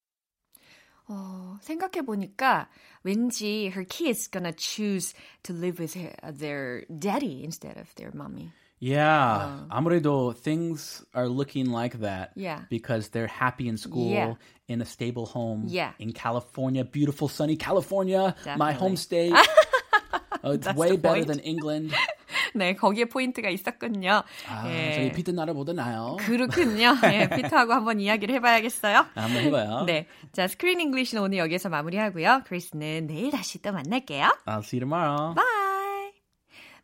어, 1.09 1.57
생각해 1.61 2.01
보니까 2.05 2.67
왠지 3.03 3.69
her 3.75 3.83
kids 3.83 4.27
gonna 4.27 4.53
choose 4.53 5.13
to 5.43 5.51
live 5.53 5.77
with 5.79 5.93
her, 5.95 6.13
their 6.31 6.85
daddy 6.87 7.43
instead 7.43 7.77
of 7.77 7.93
their 7.95 8.11
mommy. 8.13 8.51
Yeah, 8.79 9.67
아무래도 9.69 10.33
things 10.33 11.03
are 11.13 11.27
looking 11.27 11.69
like 11.69 11.99
that. 11.99 12.31
Yeah. 12.35 12.61
because 12.69 13.09
they're 13.09 13.27
happy 13.27 13.67
in 13.67 13.77
school, 13.77 14.09
Yeah. 14.09 14.33
in 14.67 14.81
a 14.81 14.85
stable 14.85 15.25
home, 15.27 15.65
Yeah. 15.67 15.91
in 15.99 16.13
California, 16.13 16.83
beautiful 16.83 17.27
sunny 17.27 17.57
California, 17.57 18.33
my 18.57 18.71
Definitely. 18.71 18.73
home 18.79 18.95
state. 18.97 19.35
Oh, 20.43 20.51
it's 20.57 20.65
That's 20.65 20.75
way 20.77 20.91
the 20.91 20.97
better 20.97 21.21
point. 21.21 21.27
than 21.27 21.39
England. 21.45 21.93
네, 22.58 22.74
거기에 22.74 23.04
포인트가 23.06 23.48
있었군요. 23.50 24.22
아, 24.48 24.68
예. 24.70 24.92
저희 24.94 25.12
피트 25.12 25.30
나라보다 25.32 25.72
나요. 25.72 26.16
그렇군요. 26.20 26.94
예, 27.12 27.28
피터하고 27.34 27.72
한번 27.74 28.00
이야기를 28.00 28.34
해봐야겠어요. 28.36 29.06
한번 29.14 29.42
해봐요. 29.42 29.84
네, 29.84 30.06
자 30.32 30.48
Screen 30.48 30.80
English는 30.80 31.22
오늘 31.22 31.38
여기서 31.38 31.68
마무리하고요. 31.68 32.42
크리스는 32.46 33.06
내일 33.06 33.30
다시 33.30 33.60
또 33.62 33.72
만날게요. 33.72 34.26
I'll 34.46 34.60
see 34.64 34.80
you 34.80 34.88
tomorrow. 34.88 35.34
Bye. 35.34 36.12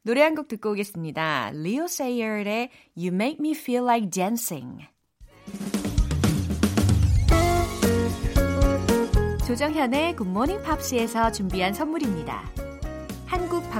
노래 0.04 0.22
한 0.22 0.34
곡 0.34 0.48
듣고 0.48 0.72
오겠습니다. 0.72 1.52
Leo 1.54 1.84
Sayer의 1.84 2.70
You 2.96 3.14
Make 3.14 3.36
Me 3.40 3.52
Feel 3.52 3.84
Like 3.84 4.10
Dancing. 4.10 4.86
조정현의 9.46 10.16
Good 10.16 10.33
Morning 10.33 10.62
Pops에서 10.62 11.30
준비한 11.32 11.74
선물입니다. 11.74 12.42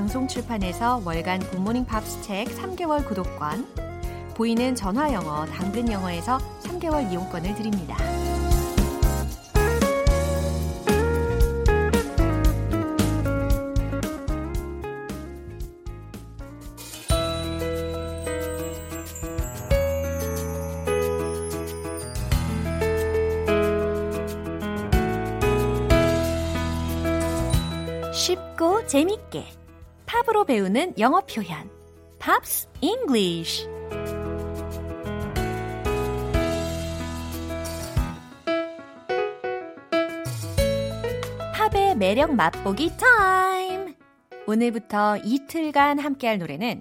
방송 0.02 0.26
출판에서 0.26 1.00
월간 1.04 1.38
굿모닝 1.50 1.84
팝스 1.84 2.22
책 2.22 2.48
3개월 2.48 3.06
구독권, 3.06 3.64
보이는 4.34 4.74
전화 4.74 5.12
영어 5.12 5.46
당근 5.46 5.92
영어에서 5.92 6.38
3개월 6.64 7.08
이용권을 7.12 7.54
드립니다. 7.54 7.96
쉽고 28.12 28.84
재밌게 28.88 29.62
팝으로 30.32 30.44
배우는 30.44 30.94
영어 30.98 31.20
표현. 31.20 31.70
Pops 32.18 32.66
English 32.80 33.66
팝의 41.54 41.96
매력 41.96 42.34
맛보기 42.34 42.96
타임! 42.96 43.94
오늘부터 44.46 45.18
이틀간 45.18 45.98
함께할 45.98 46.38
노래는 46.38 46.80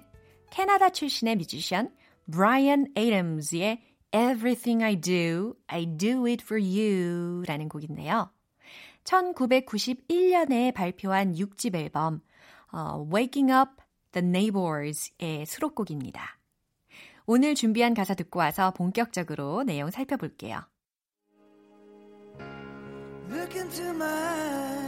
캐나다 0.50 0.88
출신의 0.88 1.36
뮤지션 1.36 1.90
브라이언 2.30 2.92
에이덤스의 2.96 3.82
Everything 4.14 4.82
I 4.82 5.00
Do, 5.00 5.54
I 5.66 5.86
Do 5.98 6.26
It 6.26 6.42
For 6.42 6.60
You 6.60 7.44
라는 7.46 7.68
곡인데요. 7.68 8.30
1991년에 9.04 10.72
발표한 10.72 11.34
6집 11.34 11.74
앨범 11.74 12.14
어, 12.14 12.18
Waking 13.12 13.52
Up 13.52 13.82
the 14.12 14.26
Neighbors의 14.26 15.46
수록곡입니다. 15.46 16.38
오늘 17.26 17.54
준비한 17.54 17.94
가사 17.94 18.14
듣고 18.14 18.40
와서 18.40 18.72
본격적으로 18.72 19.62
내용 19.62 19.90
살펴볼게요. 19.90 20.60
Look 23.30 23.56
into 23.58 23.88
my 23.90 24.81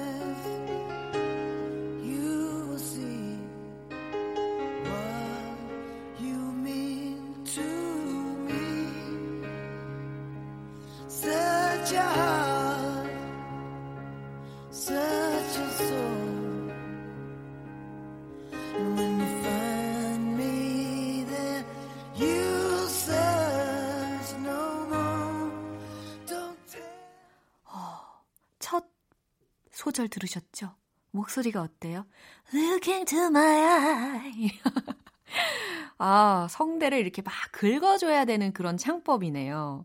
소절 29.85 30.09
들으셨죠? 30.09 30.75
목소리가 31.11 31.61
어때요? 31.61 32.07
Look 32.55 32.90
into 32.90 33.27
my 33.27 33.44
eye. 33.44 34.51
아, 35.99 36.47
성대를 36.49 36.99
이렇게 36.99 37.20
막 37.20 37.35
긁어줘야 37.53 38.25
되는 38.25 38.53
그런 38.55 38.79
창법이네요. 38.79 39.85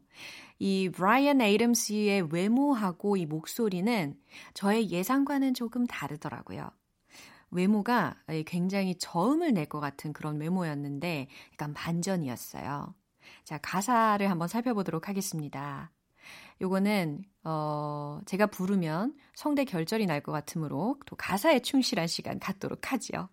이 0.60 0.90
브라이언 0.90 1.42
에이름스의 1.42 2.30
외모하고 2.32 3.18
이 3.18 3.26
목소리는 3.26 4.18
저의 4.54 4.90
예상과는 4.90 5.54
조금 5.54 5.86
다르더라고요. 5.86 6.70
외모가 7.52 8.16
굉장히 8.46 8.96
저음을 8.98 9.54
낼 9.54 9.66
것 9.66 9.82
같은 9.82 10.14
그런 10.14 10.40
외모였는데 10.40 11.28
약간 11.54 11.74
반전이었어요. 11.74 12.96
자, 13.44 13.58
가사를 13.58 14.30
한번 14.30 14.48
살펴보도록 14.48 15.10
하겠습니다. 15.10 15.92
요거는 16.62 17.24
어 17.44 18.20
제가 18.26 18.48
부르면 18.48 19.16
성대 19.34 19.64
결절이 19.66 20.06
날 20.06 20.22
것 20.22 20.32
같으므로 20.32 21.00
또 21.06 21.16
가사에 21.16 21.60
충실한 21.62 22.08
시간 22.08 22.40
갖도록 22.40 22.92
하지요. 22.92 23.30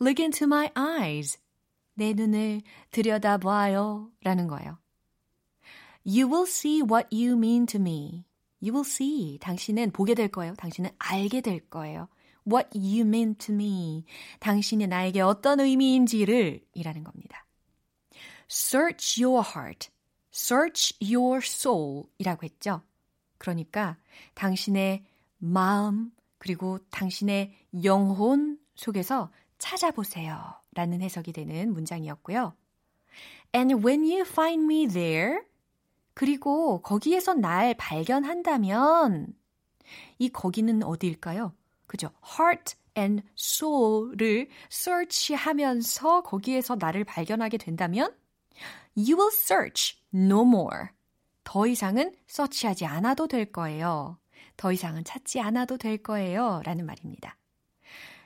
Look 0.00 0.22
into 0.22 0.46
my 0.46 0.70
eyes. 0.76 1.38
내 1.94 2.12
눈을 2.12 2.62
들여다봐요. 2.90 4.10
라는 4.22 4.46
거예요. 4.48 4.78
You 6.04 6.28
will 6.28 6.46
see 6.46 6.82
what 6.82 7.08
you 7.12 7.32
mean 7.36 7.66
to 7.66 7.80
me. 7.80 8.24
You 8.62 8.72
will 8.74 8.86
see. 8.86 9.38
당신은 9.38 9.90
보게 9.92 10.14
될 10.14 10.28
거예요. 10.28 10.54
당신은 10.54 10.90
알게 10.98 11.40
될 11.40 11.60
거예요. 11.68 12.08
What 12.46 12.70
you 12.78 13.00
mean 13.00 13.34
to 13.36 13.54
me. 13.54 14.04
당신이 14.40 14.86
나에게 14.86 15.20
어떤 15.20 15.60
의미인지를 15.60 16.60
이라는 16.74 17.02
겁니다. 17.04 17.44
Search 18.48 19.22
your 19.22 19.44
heart. 19.46 19.90
Search 20.36 20.94
your 21.00 21.38
soul 21.42 22.04
이라고 22.18 22.44
했죠. 22.44 22.82
그러니까 23.38 23.96
당신의 24.34 25.06
마음 25.38 26.12
그리고 26.36 26.78
당신의 26.90 27.54
영혼 27.84 28.58
속에서 28.74 29.30
찾아보세요. 29.56 30.54
라는 30.74 31.00
해석이 31.00 31.32
되는 31.32 31.72
문장이었고요. 31.72 32.54
And 33.54 33.82
when 33.82 34.02
you 34.02 34.20
find 34.20 34.64
me 34.64 34.86
there, 34.86 35.40
그리고 36.12 36.82
거기에서 36.82 37.32
날 37.32 37.72
발견한다면, 37.74 39.34
이 40.18 40.28
거기는 40.28 40.82
어디일까요? 40.82 41.54
그죠? 41.86 42.10
heart 42.38 42.74
and 42.98 43.22
soul을 43.38 44.48
search 44.70 45.34
하면서 45.34 46.22
거기에서 46.22 46.76
나를 46.76 47.04
발견하게 47.04 47.56
된다면, 47.56 48.14
you 48.96 49.16
will 49.16 49.32
search 49.32 49.98
no 50.14 50.42
more. 50.42 50.88
더 51.44 51.66
이상은 51.66 52.14
서치하지 52.26 52.86
않아도 52.86 53.28
될 53.28 53.52
거예요. 53.52 54.18
더 54.56 54.72
이상은 54.72 55.04
찾지 55.04 55.40
않아도 55.40 55.76
될 55.76 56.02
거예요. 56.02 56.62
라는 56.64 56.86
말입니다. 56.86 57.36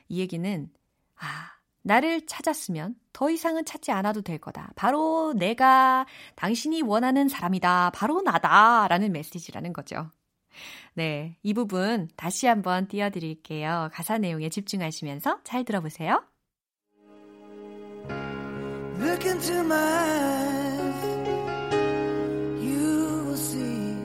이 0.09 0.21
얘기는, 0.21 0.71
아, 1.17 1.51
나를 1.83 2.27
찾았으면 2.27 2.95
더 3.13 3.31
이상은 3.31 3.65
찾지 3.65 3.91
않아도 3.91 4.23
될 4.23 4.39
거다. 4.39 4.71
바로 4.77 5.33
내가 5.35 6.07
당신이 6.37 6.83
원하는 6.83 7.29
사람이다. 7.29 7.91
바로 7.91 8.23
나다. 8.23 8.87
라는 8.89 9.13
메시지라는 9.13 9.73
거죠. 9.73 10.11
네. 10.95 11.37
이 11.43 11.55
부분 11.55 12.09
다시 12.17 12.47
한번 12.47 12.89
띄워드릴게요. 12.89 13.91
가사 13.93 14.19
내용에 14.19 14.49
집중하시면서 14.49 15.41
잘 15.45 15.65
들어보세요. 15.65 16.23
Look 19.11 19.27
into 19.27 19.65
my 19.65 19.75
eyes. 19.75 21.05
You 22.63 23.25
will 23.27 23.37
see 23.37 23.97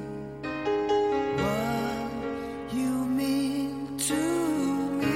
what 1.44 2.74
you 2.74 2.89
mean 3.20 3.98
to 3.98 4.22
me. 5.02 5.15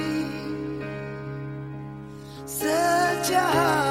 Such 2.46 3.30
a 3.30 3.89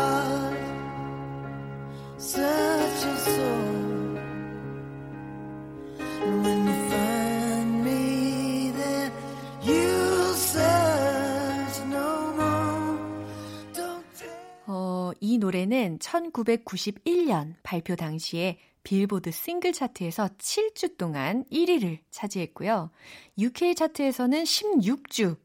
노래는 15.50 15.98
1991년 15.98 17.56
발표 17.64 17.96
당시에 17.96 18.60
빌보드 18.84 19.32
싱글 19.32 19.74
차트에서 19.74 20.28
7주 20.38 20.98
동안 20.98 21.44
1위를 21.52 22.00
차지했고요. 22.12 22.92
UK 23.40 23.74
차트에서는 23.74 24.44
16주, 24.44 25.38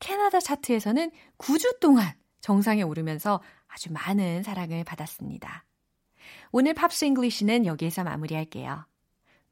캐나다 0.00 0.40
차트에서는 0.40 1.10
9주 1.36 1.80
동안 1.80 2.14
정상에 2.40 2.82
오르면서 2.82 3.42
아주 3.68 3.92
많은 3.92 4.42
사랑을 4.42 4.84
받았습니다. 4.84 5.64
오늘 6.50 6.72
Pops 6.72 7.04
English는 7.04 7.66
여기에서 7.66 8.04
마무리할게요. 8.04 8.86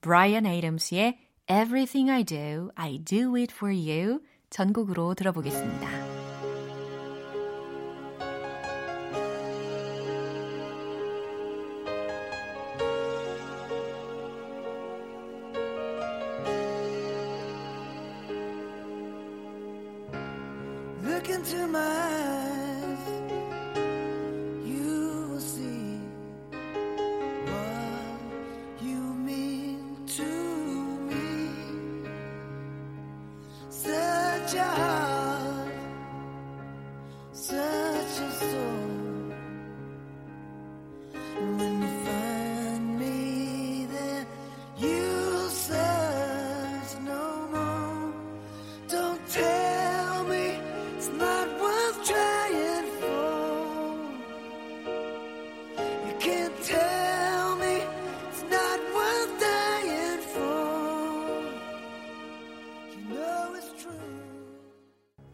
브라이언 0.00 0.46
에이덤스의 0.46 1.18
Everything 1.50 2.10
I 2.10 2.24
Do, 2.24 2.70
I 2.74 3.04
Do 3.04 3.36
It 3.36 3.52
For 3.54 3.74
You 3.74 4.20
전곡으로 4.48 5.14
들어보겠습니다. 5.14 6.19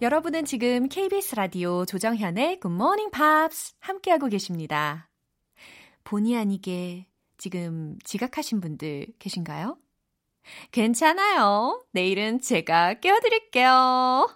여러분은 0.02 0.44
지금 0.44 0.88
KBS 0.88 1.36
라디오 1.36 1.86
조정현의 1.86 2.60
Good 2.60 2.74
Morning 2.74 3.10
Pops 3.10 3.74
함께하고 3.80 4.28
계십니다. 4.28 5.10
본의 6.04 6.36
아니게 6.36 7.06
지금 7.38 7.98
지각하신 8.04 8.60
분들 8.60 9.06
계신가요? 9.18 9.78
괜찮아요. 10.70 11.84
내일은 11.92 12.40
제가 12.40 13.00
깨워드릴게요. 13.00 14.28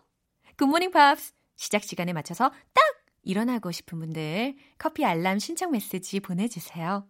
Good 0.56 0.69
Morning 0.69 0.90
Pops 0.90 1.32
시작 1.56 1.84
시간에 1.84 2.12
맞춰서 2.12 2.50
딱 2.72 2.82
일어나고 3.22 3.70
싶은 3.70 3.98
분들 3.98 4.56
커피 4.78 5.04
알람 5.04 5.38
신청 5.38 5.70
메시지 5.70 6.20
보내주세요. 6.20 7.06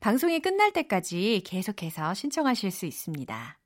방송이 0.00 0.40
끝날 0.40 0.72
때까지 0.72 1.42
계속해서 1.44 2.14
신청하실 2.14 2.70
수 2.70 2.86
있습니다. 2.86 3.57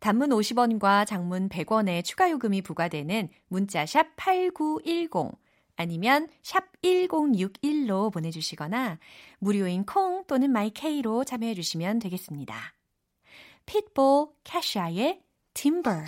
단문 0.00 0.30
50원과 0.30 1.06
장문 1.06 1.48
100원의 1.48 2.04
추가 2.04 2.30
요금이 2.30 2.62
부과되는 2.62 3.28
문자 3.48 3.86
샵 3.86 4.16
8910 4.16 5.38
아니면 5.76 6.28
샵 6.42 6.64
1061로 6.82 8.12
보내주시거나 8.12 8.98
무료인 9.38 9.84
콩 9.84 10.24
또는 10.26 10.50
마이케이로 10.50 11.24
참여해 11.24 11.54
주시면 11.54 12.00
되겠습니다. 12.00 12.74
핏볼 13.66 14.28
캐샤의 14.44 15.20
Timber 15.54 16.04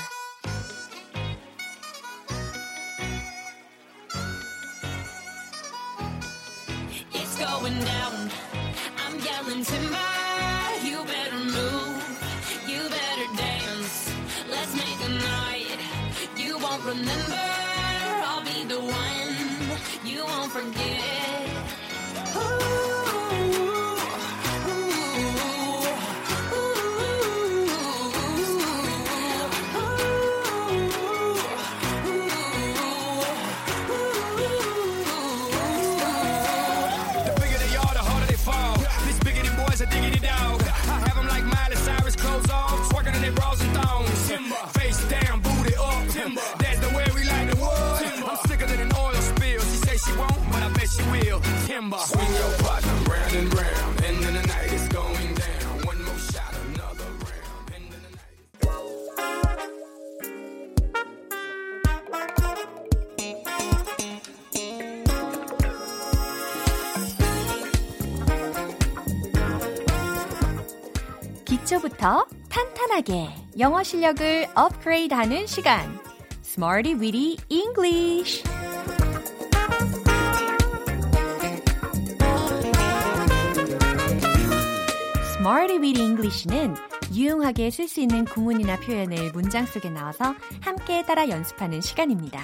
going 7.62 7.84
down. 7.84 8.01
Remember. 17.02 17.36
I'll 18.24 18.44
be 18.44 18.64
the 18.64 18.80
one. 18.80 20.06
You 20.06 20.24
won't 20.24 20.52
forget. 20.52 21.31
탄탄하게 73.02 73.28
영어 73.58 73.82
실력을 73.82 74.46
업그레이드하는 74.54 75.46
시간. 75.46 75.98
Smarty 76.44 76.94
Weedy 76.94 77.36
English. 77.48 78.42
Smarty 85.34 85.78
Weedy 85.78 86.02
English는 86.02 86.74
유용하게 87.12 87.70
쓸 87.70 87.88
수 87.88 88.00
있는 88.00 88.24
구문이나 88.24 88.78
표현을 88.80 89.32
문장 89.32 89.66
속에 89.66 89.90
넣어서 89.90 90.34
함께 90.60 91.04
따라 91.04 91.28
연습하는 91.28 91.80
시간입니다. 91.80 92.40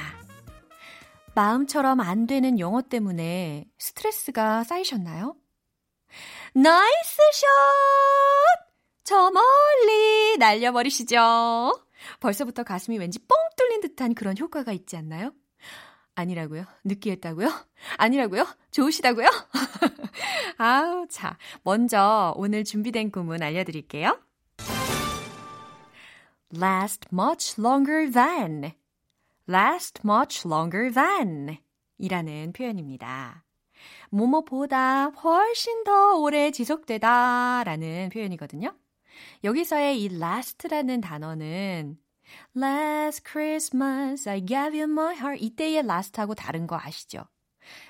마음처럼 1.34 2.00
안 2.00 2.26
되는 2.26 2.58
영어 2.58 2.82
때문에 2.82 3.66
스트레스가 3.78 4.64
쌓이셨나요? 4.64 5.36
Nice 6.54 7.16
shot! 7.32 8.67
저 9.08 9.30
멀리 9.30 10.36
날려버리시죠. 10.36 11.72
벌써부터 12.20 12.62
가슴이 12.62 12.98
왠지 12.98 13.18
뻥 13.20 13.38
뚫린 13.56 13.80
듯한 13.80 14.12
그런 14.12 14.36
효과가 14.36 14.72
있지 14.72 14.98
않나요? 14.98 15.32
아니라고요? 16.14 16.66
느끼했다고요? 16.84 17.48
아니라고요? 17.96 18.46
좋으시다고요? 18.70 19.26
아우, 20.58 21.06
자, 21.08 21.38
먼저 21.62 22.34
오늘 22.36 22.64
준비된 22.64 23.10
구문 23.10 23.42
알려드릴게요. 23.42 24.20
last 26.54 27.08
much 27.10 27.58
longer 27.58 28.12
than, 28.12 28.72
last 29.48 30.02
much 30.04 30.46
longer 30.46 30.92
than 30.92 31.56
이라는 31.96 32.52
표현입니다. 32.52 33.42
뭐뭐보다 34.10 35.06
훨씬 35.06 35.82
더 35.84 36.18
오래 36.18 36.50
지속되다 36.50 37.62
라는 37.64 38.10
표현이거든요. 38.12 38.76
여기서의 39.44 40.02
이 40.02 40.06
last라는 40.06 41.00
단어는 41.00 41.98
Last 42.56 43.22
Christmas 43.28 44.28
I 44.28 44.44
gave 44.44 44.80
you 44.80 44.90
my 44.90 45.14
heart 45.14 45.44
이때의 45.44 45.78
last하고 45.78 46.34
다른 46.34 46.66
거 46.66 46.76
아시죠? 46.76 47.24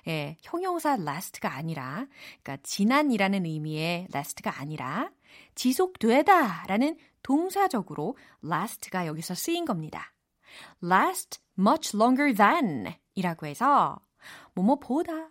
예, 0.06 0.36
형용사 0.42 0.94
last가 0.94 1.54
아니라 1.54 2.06
그러니까 2.42 2.58
지난이라는 2.62 3.44
의미의 3.44 4.08
last가 4.14 4.60
아니라 4.60 5.10
지속되다 5.54 6.66
라는 6.66 6.96
동사적으로 7.22 8.16
last가 8.44 9.06
여기서 9.06 9.34
쓰인 9.34 9.64
겁니다. 9.64 10.12
last 10.82 11.40
much 11.58 11.96
longer 11.96 12.34
than 12.34 12.94
이라고 13.14 13.46
해서 13.46 13.98
뭐뭐보다 14.54 15.30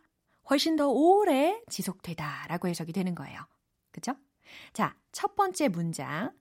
훨씬 0.49 0.75
더 0.75 0.87
오래 0.87 1.61
지속되다 1.69 2.47
라고 2.47 2.67
해석이 2.67 2.93
되는 2.93 3.15
거예요. 3.15 3.39
그죠? 3.91 4.15
자, 4.73 4.95
첫 5.11 5.35
번째 5.35 5.67
문장. 5.69 6.31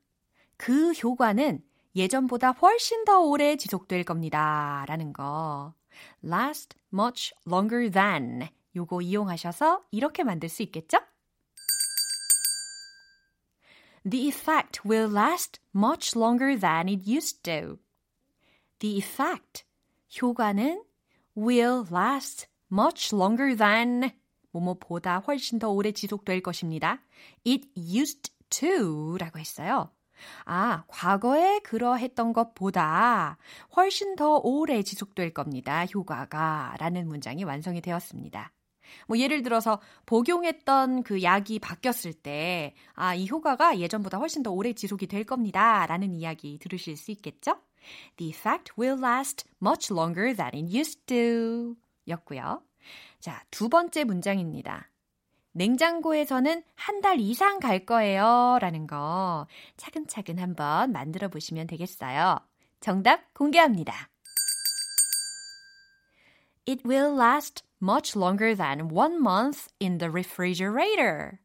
그 0.57 0.93
효과는 0.93 1.63
예전보다 1.95 2.51
훨씬 2.53 3.05
더 3.05 3.21
오래 3.21 3.57
지속될 3.57 4.05
겁니다. 4.05 4.85
라는 4.87 5.13
거. 5.13 5.75
last 6.23 6.77
much 6.93 7.33
longer 7.47 7.91
than 7.91 8.49
요거 8.75 9.01
이용하셔서 9.01 9.85
이렇게 9.91 10.23
만들 10.25 10.49
수 10.49 10.63
있겠죠? 10.63 10.99
The 14.09 14.29
effect 14.29 14.83
will 14.87 15.11
last 15.13 15.61
much 15.75 16.17
longer 16.17 16.59
than 16.59 16.89
it 16.89 17.11
used 17.11 17.43
to. 17.43 17.79
The 18.79 18.99
effect, 18.99 19.65
효과는 20.21 20.85
will 21.37 21.85
last 21.91 22.47
much 22.71 23.15
longer 23.15 23.57
than 23.57 24.13
뭐뭐보다 24.61 25.19
훨씬 25.19 25.59
더 25.59 25.71
오래 25.71 25.93
지속될 25.93 26.43
것입니다. 26.43 27.03
It 27.47 27.69
used 27.77 28.33
to 28.51 29.17
라고 29.19 29.39
했어요. 29.39 29.91
아, 30.45 30.85
과거에 30.89 31.61
그러했던 31.61 32.33
것보다 32.33 33.37
훨씬 33.77 34.17
더 34.17 34.37
오래 34.37 34.83
지속될 34.83 35.35
겁니다. 35.35 35.85
효과가 35.85 36.77
라는 36.79 37.07
문장이 37.07 37.45
완성이 37.45 37.81
되었습니다. 37.81 38.53
뭐 39.09 39.19
예를 39.19 39.43
들어서 39.43 39.81
복용했던 40.07 41.03
그 41.03 41.23
약이 41.23 41.59
바뀌었을 41.59 42.15
때, 42.15 42.75
아, 42.95 43.15
이 43.15 43.29
효과가 43.29 43.79
예전보다 43.79 44.19
훨씬 44.19 44.43
더 44.43 44.51
오래 44.53 44.73
지속이 44.73 45.07
될 45.07 45.25
겁니다. 45.25 45.87
라는 45.87 46.15
이야기 46.15 46.59
들으실 46.59 46.97
수 46.97 47.11
있겠죠? 47.11 47.59
The 48.17 48.31
effect 48.31 48.73
will 48.79 49.03
last 49.03 49.45
much 49.61 49.93
longer 49.93 50.35
than 50.35 50.55
it 50.55 50.77
used 50.77 51.05
to. 51.07 51.75
였고요. 52.09 52.63
자, 53.21 53.43
두 53.51 53.69
번째 53.69 54.05
문장입니다. 54.05 54.91
냉장고에서는 55.53 56.63
한 56.75 57.01
달 57.01 57.19
이상 57.21 57.61
갈 57.61 57.87
거예요. 57.87 58.59
라는 58.61 58.87
거 58.87 59.47
차근차근 59.77 60.39
한번 60.39 60.93
만들어 60.93 61.29
보시면 61.29 61.67
되겠어요. 61.67 62.39
정답 62.81 63.33
공개합니다. 63.35 64.09
It 66.69 66.83
will 66.87 67.15
last 67.17 67.65
much 67.81 68.19
longer 68.19 68.55
than 68.57 68.91
one 68.91 69.17
month 69.17 69.69
in 69.81 69.99
the 69.99 70.11
refrigerator. 70.11 71.39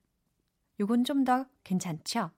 요건 0.80 1.04
좀 1.04 1.24
더 1.24 1.46
괜찮죠? 1.64 2.32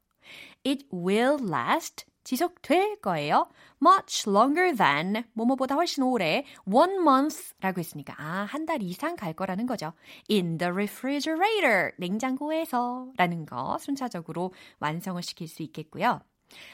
It 0.66 0.86
will 0.94 1.38
last 1.42 2.06
지속될 2.24 3.02
거예요. 3.02 3.46
much 3.82 4.30
longer 4.30 4.76
than 4.76 5.24
뭐뭐보다 5.34 5.76
훨씬 5.76 6.04
오래 6.04 6.46
one 6.66 6.94
month라고 6.96 7.80
했으니까 7.80 8.16
아, 8.18 8.46
한 8.50 8.66
달 8.66 8.82
이상 8.82 9.16
갈 9.16 9.34
거라는 9.34 9.66
거죠. 9.66 9.94
in 10.32 10.58
the 10.58 10.72
refrigerator 10.72 11.92
냉장고에서 11.98 13.08
라는 13.18 13.46
거 13.46 13.78
순차적으로 13.80 14.54
완성을 14.80 15.22
시킬 15.22 15.48
수 15.48 15.64
있겠고요. 15.64 16.22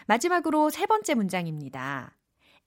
마지막으로 0.07 0.69
세 0.69 0.85
번째 0.85 1.15
문장입니다. 1.15 2.15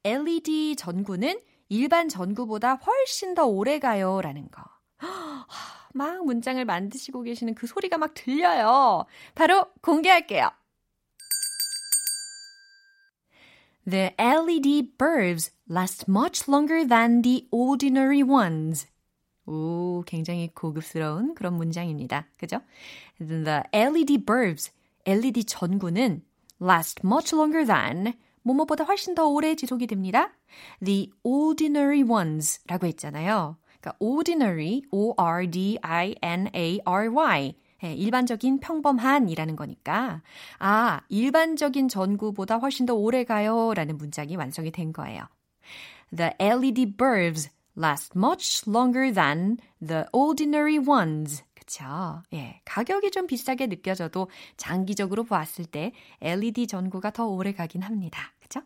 LED 0.04 0.76
전구는 0.76 1.40
일반 1.68 2.08
전구보다 2.08 2.74
훨씬 2.74 3.34
더 3.34 3.46
오래 3.46 3.78
가요 3.78 4.20
라는 4.20 4.48
거. 4.50 4.62
막 5.94 6.24
문장을 6.24 6.62
만드시고 6.64 7.22
계시는 7.22 7.54
그 7.54 7.66
소리가 7.66 7.98
막 7.98 8.12
들려요. 8.14 9.04
바로 9.34 9.66
공개할게요. 9.82 10.50
The 13.84 14.14
LED 14.18 14.96
bulbs 14.96 15.50
last 15.68 16.08
much 16.08 16.48
longer 16.48 16.86
than 16.86 17.22
the 17.22 17.48
ordinary 17.50 18.22
ones. 18.22 18.86
오, 19.44 20.04
굉장히 20.06 20.48
고급스러운 20.54 21.34
그런 21.34 21.54
문장입니다. 21.54 22.28
그죠? 22.38 22.60
The 23.18 23.62
LED 23.72 24.18
bulbs, 24.24 24.70
LED 25.04 25.44
전구는 25.44 26.22
last 26.60 27.00
much 27.04 27.34
longer 27.34 27.66
than 27.66 28.14
뭐뭐보다 28.42 28.84
훨씬 28.84 29.16
더 29.16 29.26
오래 29.26 29.56
지속이 29.56 29.88
됩니다. 29.88 30.32
The 30.84 31.10
ordinary 31.24 32.02
ones 32.02 32.60
라고 32.66 32.86
했잖아요. 32.86 33.56
그러니까 33.80 33.96
ordinary, 33.98 34.82
O-R-D-I-N-A-R-Y 34.92 35.82
예, 37.84 37.94
일반적인 37.94 38.60
평범한이라는 38.60 39.56
거니까 39.56 40.22
아, 40.58 41.00
일반적인 41.08 41.88
전구보다 41.88 42.56
훨씬 42.56 42.86
더 42.86 42.94
오래 42.94 43.24
가요 43.24 43.72
라는 43.74 43.98
문장이 43.98 44.36
완성이 44.36 44.70
된 44.70 44.92
거예요. 44.92 45.26
The 46.14 46.32
LED 46.38 46.96
bulbs 46.96 47.50
last 47.76 48.12
much 48.16 48.68
longer 48.68 49.12
than 49.12 49.56
the 49.84 50.04
ordinary 50.12 50.78
ones. 50.78 51.42
그쵸? 51.54 52.22
예, 52.32 52.60
가격이 52.64 53.10
좀 53.10 53.26
비싸게 53.26 53.68
느껴져도 53.68 54.28
장기적으로 54.56 55.24
보았을 55.24 55.64
때 55.64 55.92
LED 56.20 56.66
전구가 56.66 57.10
더 57.12 57.26
오래 57.26 57.52
가긴 57.52 57.82
합니다. 57.82 58.32
그쵸? 58.40 58.60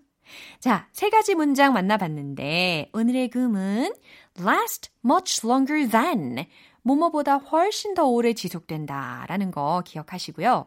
자, 0.58 0.88
세 0.92 1.08
가지 1.10 1.34
문장 1.34 1.72
만나봤는데 1.72 2.90
오늘의 2.92 3.28
금은 3.28 3.92
last 4.40 4.90
much 5.04 5.46
longer 5.46 5.88
than 5.88 6.46
뭐뭐보다 6.86 7.38
훨씬 7.38 7.94
더 7.94 8.04
오래 8.04 8.32
지속된다라는 8.32 9.50
거 9.50 9.82
기억하시고요. 9.84 10.66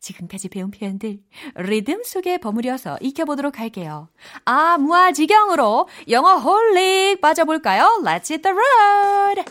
지금까지 0.00 0.48
배운 0.48 0.70
표현들 0.70 1.20
리듬 1.56 2.02
속에 2.02 2.38
버무려서 2.38 2.96
익혀보도록 3.02 3.60
할게요. 3.60 4.08
아, 4.46 4.78
무아지경으로 4.78 5.88
영어 6.08 6.36
홀릭 6.36 7.20
빠져볼까요? 7.20 8.00
Let's 8.02 8.30
hit 8.30 8.42
the 8.42 8.56
road! 8.56 9.44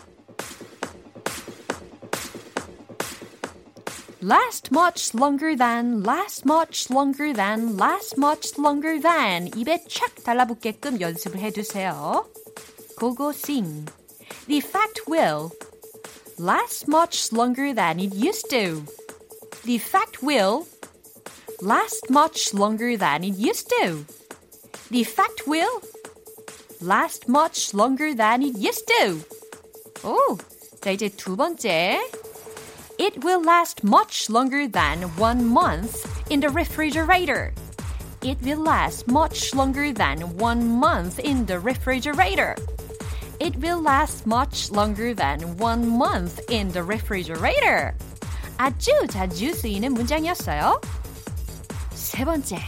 last 4.20 4.72
much 4.72 5.14
longer 5.14 5.56
than, 5.56 6.04
last 6.04 6.44
much 6.44 6.90
longer 6.90 7.32
than, 7.32 7.78
last 7.78 8.18
much 8.18 8.60
longer 8.60 9.00
than 9.00 9.48
입에 9.56 9.84
착 9.88 10.24
달라붙게끔 10.24 11.00
연습을 11.00 11.40
해두세요. 11.40 12.26
고고 13.00 13.30
sing. 13.30 13.86
The 14.48 14.58
fact 14.58 15.04
will 15.08 15.52
last 16.39 16.89
much 16.89 17.33
longer 17.33 17.73
than 17.73 18.01
it 18.01 18.15
used 18.15 18.51
to. 18.51 18.85
The 19.65 19.77
effect 19.77 20.23
will 20.23 20.67
last 21.61 22.11
much 22.11 22.53
longer 22.55 22.97
than 22.97 23.25
it 23.25 23.37
used 23.37 23.69
to. 23.81 24.05
The 24.91 25.01
effect 25.01 25.47
will 25.47 25.83
last 26.81 27.29
much 27.29 27.75
longer 27.75 28.15
than 28.15 28.43
it 28.43 28.57
used 28.59 28.87
to. 28.89 29.21
오, 30.05 30.37
자 30.81 30.91
이제 30.91 31.09
두 31.09 31.37
번째. 31.37 32.01
It 32.99 33.25
will 33.25 33.43
last 33.43 33.85
much 33.85 34.29
longer 34.29 34.67
than 34.69 35.09
one 35.17 35.47
month 35.47 36.07
in 36.29 36.41
the 36.41 36.51
refrigerator. 36.51 37.53
It 38.23 38.39
will 38.43 38.63
last 38.63 39.09
much 39.09 39.55
longer 39.55 39.93
than 39.93 40.37
one 40.39 40.79
month 40.79 41.19
in 41.19 41.47
the 41.47 41.59
refrigerator. 41.59 42.55
It 43.41 43.57
will 43.57 43.83
last 43.83 44.27
much 44.27 44.71
longer 44.71 45.15
than 45.15 45.57
one 45.59 45.87
month 45.89 46.41
in 46.49 46.71
the 46.73 46.83
refrigerator. 46.83 47.95
아주 48.57 48.91
자주 49.11 49.53
쓰이는 49.55 49.93
문장이었어요. 49.95 50.81
세 51.93 52.25
번째. 52.25 52.59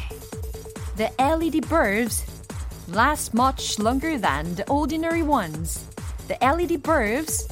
The 0.96 1.10
LED 1.18 1.68
bulbs 1.68 2.24
last 2.88 3.34
much 3.34 3.78
longer 3.78 4.18
than 4.18 4.54
the 4.56 4.64
ordinary 4.68 5.22
ones. 5.22 5.86
The 6.28 6.38
LED 6.40 6.82
bulbs 6.82 7.46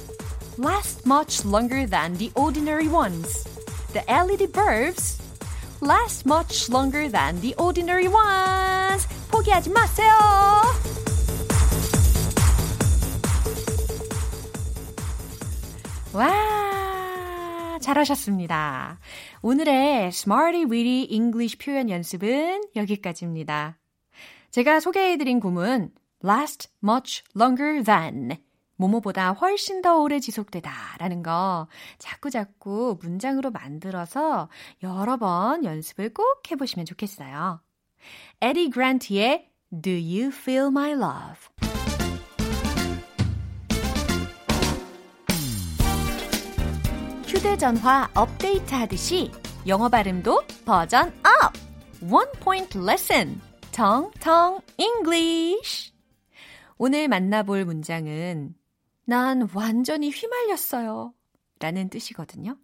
last 0.58 1.06
much 1.06 1.44
longer 1.44 1.86
than 1.86 2.16
the 2.18 2.32
ordinary 2.34 2.88
ones. 2.88 3.44
The 3.92 4.02
LED 4.08 4.52
bulbs 4.52 5.20
last 5.80 6.26
much 6.26 6.70
longer 6.70 7.08
than 7.08 7.40
the 7.40 7.54
ordinary 7.58 8.08
ones. 8.08 9.06
포기하지 9.30 9.70
마세요. 9.70 11.05
와, 16.17 17.77
잘하셨습니다. 17.79 18.99
오늘의 19.43 20.07
Smarty 20.07 20.63
Weedy 20.63 21.03
English 21.11 21.59
표현 21.59 21.91
연습은 21.91 22.63
여기까지입니다. 22.75 23.77
제가 24.49 24.79
소개해드린 24.79 25.39
구문 25.39 25.91
last 26.25 26.69
much 26.83 27.23
longer 27.35 27.83
than 27.83 28.35
뭐뭐보다 28.77 29.33
훨씬 29.33 29.83
더 29.83 29.99
오래 29.99 30.19
지속되다 30.19 30.71
라는 30.97 31.21
거 31.21 31.67
자꾸 31.99 32.31
자꾸 32.31 32.97
문장으로 32.99 33.51
만들어서 33.51 34.49
여러 34.81 35.17
번 35.17 35.63
연습을 35.63 36.15
꼭 36.15 36.25
해보시면 36.49 36.87
좋겠어요. 36.87 37.61
에디 38.41 38.71
그란트의 38.71 39.51
Do 39.83 39.93
You 39.93 40.29
Feel 40.29 40.69
My 40.69 40.93
Love 40.93 41.76
휴대전화 47.47 48.11
업데이트 48.13 48.75
하듯이 48.75 49.31
영어 49.67 49.87
발음도 49.87 50.43
버전 50.65 51.07
up! 51.23 51.53
One 52.01 52.29
Point 52.41 52.77
Lesson 52.77 53.41
텅텅 53.71 54.59
English 54.77 55.93
오늘 56.77 57.07
만나볼 57.07 57.63
문장은 57.63 58.53
난 59.05 59.47
완전히 59.53 60.09
휘말렸어요. 60.09 61.13
라는 61.59 61.89
뜻이거든요. 61.89 62.57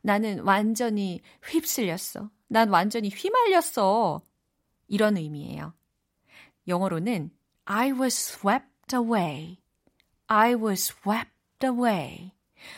나는 0.00 0.40
완전히 0.40 1.20
휩쓸렸어. 1.44 2.30
난 2.48 2.70
완전히 2.70 3.10
휘말렸어. 3.10 4.22
이런 4.88 5.18
의미예요. 5.18 5.74
영어로는 6.66 7.30
I 7.66 7.92
was 7.92 8.16
swept 8.16 8.94
away. 8.94 9.58
I 10.28 10.54
was 10.54 10.94
swept 10.94 11.62
away. 11.62 12.35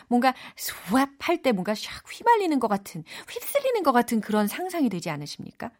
뭔가 0.08 0.34
swept 0.56 1.18
할때 1.20 1.52
뭔가 1.52 1.72
샥 1.72 1.88
휘말리는 2.10 2.58
것 2.60 2.68
같은, 2.68 3.04
휩쓸리는 3.28 3.82
것 3.82 3.92
같은 3.92 4.20
그런 4.20 4.46
상상이 4.46 4.88
되지 4.88 5.10
않으십니까? 5.10 5.70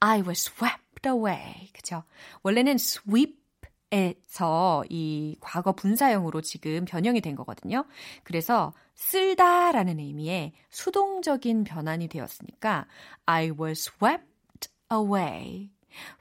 I 0.00 0.22
was 0.22 0.50
swept 0.50 1.08
away. 1.08 1.70
그죠? 1.72 2.04
원래는 2.42 2.74
sweep 2.74 3.46
에서 3.92 4.84
이 4.90 5.36
과거 5.40 5.70
분사형으로 5.72 6.40
지금 6.40 6.84
변형이 6.84 7.20
된 7.20 7.36
거거든요. 7.36 7.84
그래서 8.24 8.72
쓸다라는 8.96 10.00
의미의 10.00 10.54
수동적인 10.70 11.62
변환이 11.62 12.08
되었으니까 12.08 12.86
I 13.26 13.52
was 13.52 13.88
swept 13.88 14.68
away. 14.92 15.70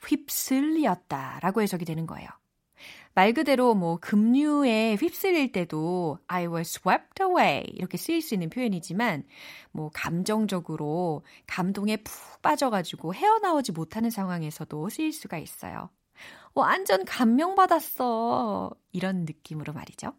휩쓸렸다라고 0.07 1.63
해석이 1.63 1.85
되는 1.85 2.05
거예요. 2.05 2.29
말 3.15 3.31
그대로 3.31 3.73
뭐 3.73 3.97
급류에 3.97 4.95
휩쓸릴 4.95 5.53
때도 5.53 6.19
I 6.27 6.47
was 6.47 6.77
swept 6.77 7.23
away 7.23 7.63
이렇게 7.67 7.97
쓰일 7.97 8.21
수 8.21 8.33
있는 8.33 8.49
표현이지만 8.49 9.23
뭐 9.71 9.89
감정적으로 9.93 11.23
감동에 11.47 11.95
푹 11.95 12.41
빠져가지고 12.41 13.13
헤어나오지 13.13 13.71
못하는 13.71 14.09
상황에서도 14.09 14.89
쓰일 14.89 15.13
수가 15.13 15.37
있어요. 15.37 15.89
완전 16.53 17.05
감명받았어. 17.05 18.71
이런 18.91 19.23
느낌으로 19.25 19.71
말이죠. 19.71 20.13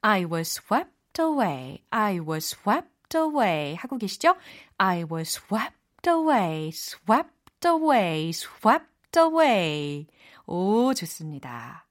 I 0.00 0.24
was 0.24 0.60
swept 0.60 1.20
away. 1.20 1.84
I 1.90 2.18
was 2.18 2.56
swept 2.56 3.16
away. 3.16 3.74
하고 3.76 3.98
계시죠? 3.98 4.34
I 4.78 5.04
was 5.10 5.38
swept 5.38 6.08
away. 6.08 6.68
swept 6.68 7.66
away. 7.66 8.28
swept 8.30 9.16
away. 9.16 10.06
오, 10.46 10.92
좋습니다. 10.92 11.85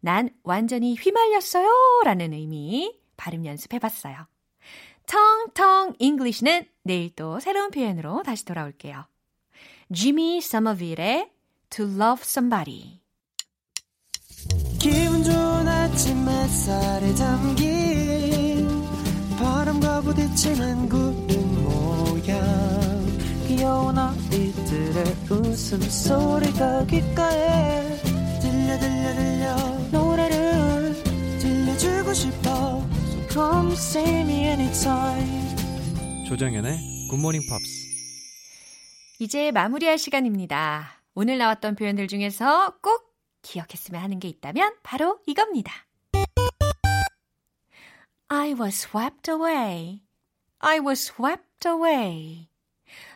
난 0.00 0.30
완전히 0.42 0.94
휘말렸어요. 0.94 1.68
라는 2.04 2.32
의미 2.32 2.98
발음 3.16 3.44
연습해 3.44 3.78
봤어요. 3.78 4.26
텅텅 5.06 5.94
English는 5.98 6.66
내일 6.84 7.14
또 7.14 7.40
새로운 7.40 7.70
표현으로 7.70 8.22
다시 8.22 8.44
돌아올게요. 8.44 9.04
지미 9.92 10.40
서머빌의 10.40 11.30
To 11.70 11.84
Love 11.84 12.22
Somebody 12.22 13.00
기분 14.78 15.22
좋은 15.22 15.68
아침 15.68 16.28
햇살에 16.28 17.14
담긴 17.14 18.68
바람과 19.38 20.00
부딪히는 20.02 20.88
구름 20.88 21.64
모양 21.64 22.40
귀여운 23.48 23.98
아이들의 23.98 25.04
웃음소리가 25.28 26.86
귓가에 26.86 27.89
come 33.40 33.72
see 33.72 34.20
me 34.20 34.44
anytime 34.44 35.56
조정연의 36.28 37.08
굿모닝 37.10 37.40
팝스 37.48 37.88
이제 39.18 39.50
마무리할 39.50 39.96
시간입니다. 39.96 41.02
오늘 41.14 41.38
나왔던 41.38 41.74
표현들 41.76 42.06
중에서 42.06 42.76
꼭 42.82 43.14
기억했으면 43.42 44.02
하는 44.02 44.18
게 44.18 44.28
있다면 44.28 44.76
바로 44.82 45.20
이겁니다. 45.26 45.72
I 48.28 48.52
was 48.52 48.86
swept 48.86 49.30
away. 49.30 50.02
I 50.58 50.78
was 50.78 51.10
swept 51.10 51.66
away. 51.66 52.48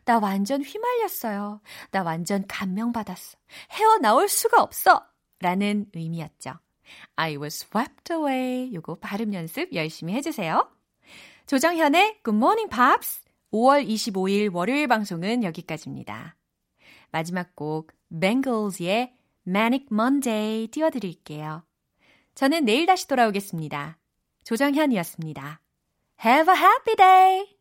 나 0.07 0.19
완전 0.19 0.63
휘말렸어요. 0.63 1.61
나 1.91 2.03
완전 2.03 2.47
감명받았어. 2.47 3.37
헤어나올 3.73 4.29
수가 4.29 4.63
없어. 4.63 5.07
라는 5.41 5.87
의미였죠. 5.95 6.55
I 7.17 7.37
was 7.37 7.65
swept 7.65 8.13
away. 8.13 8.73
요거 8.75 8.97
발음 8.97 9.35
연습 9.35 9.73
열심히 9.73 10.15
해주세요. 10.15 10.71
조정현의 11.47 12.21
Good 12.25 12.37
Morning 12.37 12.71
Pops 12.71 13.23
5월 13.53 13.87
25일 13.87 14.53
월요일 14.53 14.89
방송은 14.89 15.45
여기까지입니다. 15.45 16.37
마지막 17.11 17.55
곡 17.55 17.93
Bengals의 18.09 19.15
Manic 19.47 19.87
Monday 19.93 20.69
띄워드릴게요. 20.69 21.65
저는 22.35 22.65
내일 22.65 22.87
다시 22.87 23.07
돌아오겠습니다. 23.07 23.99
조정현이었습니다. 24.45 25.61
Have 26.25 26.53
a 26.53 26.61
happy 26.61 26.97
day! 26.97 27.54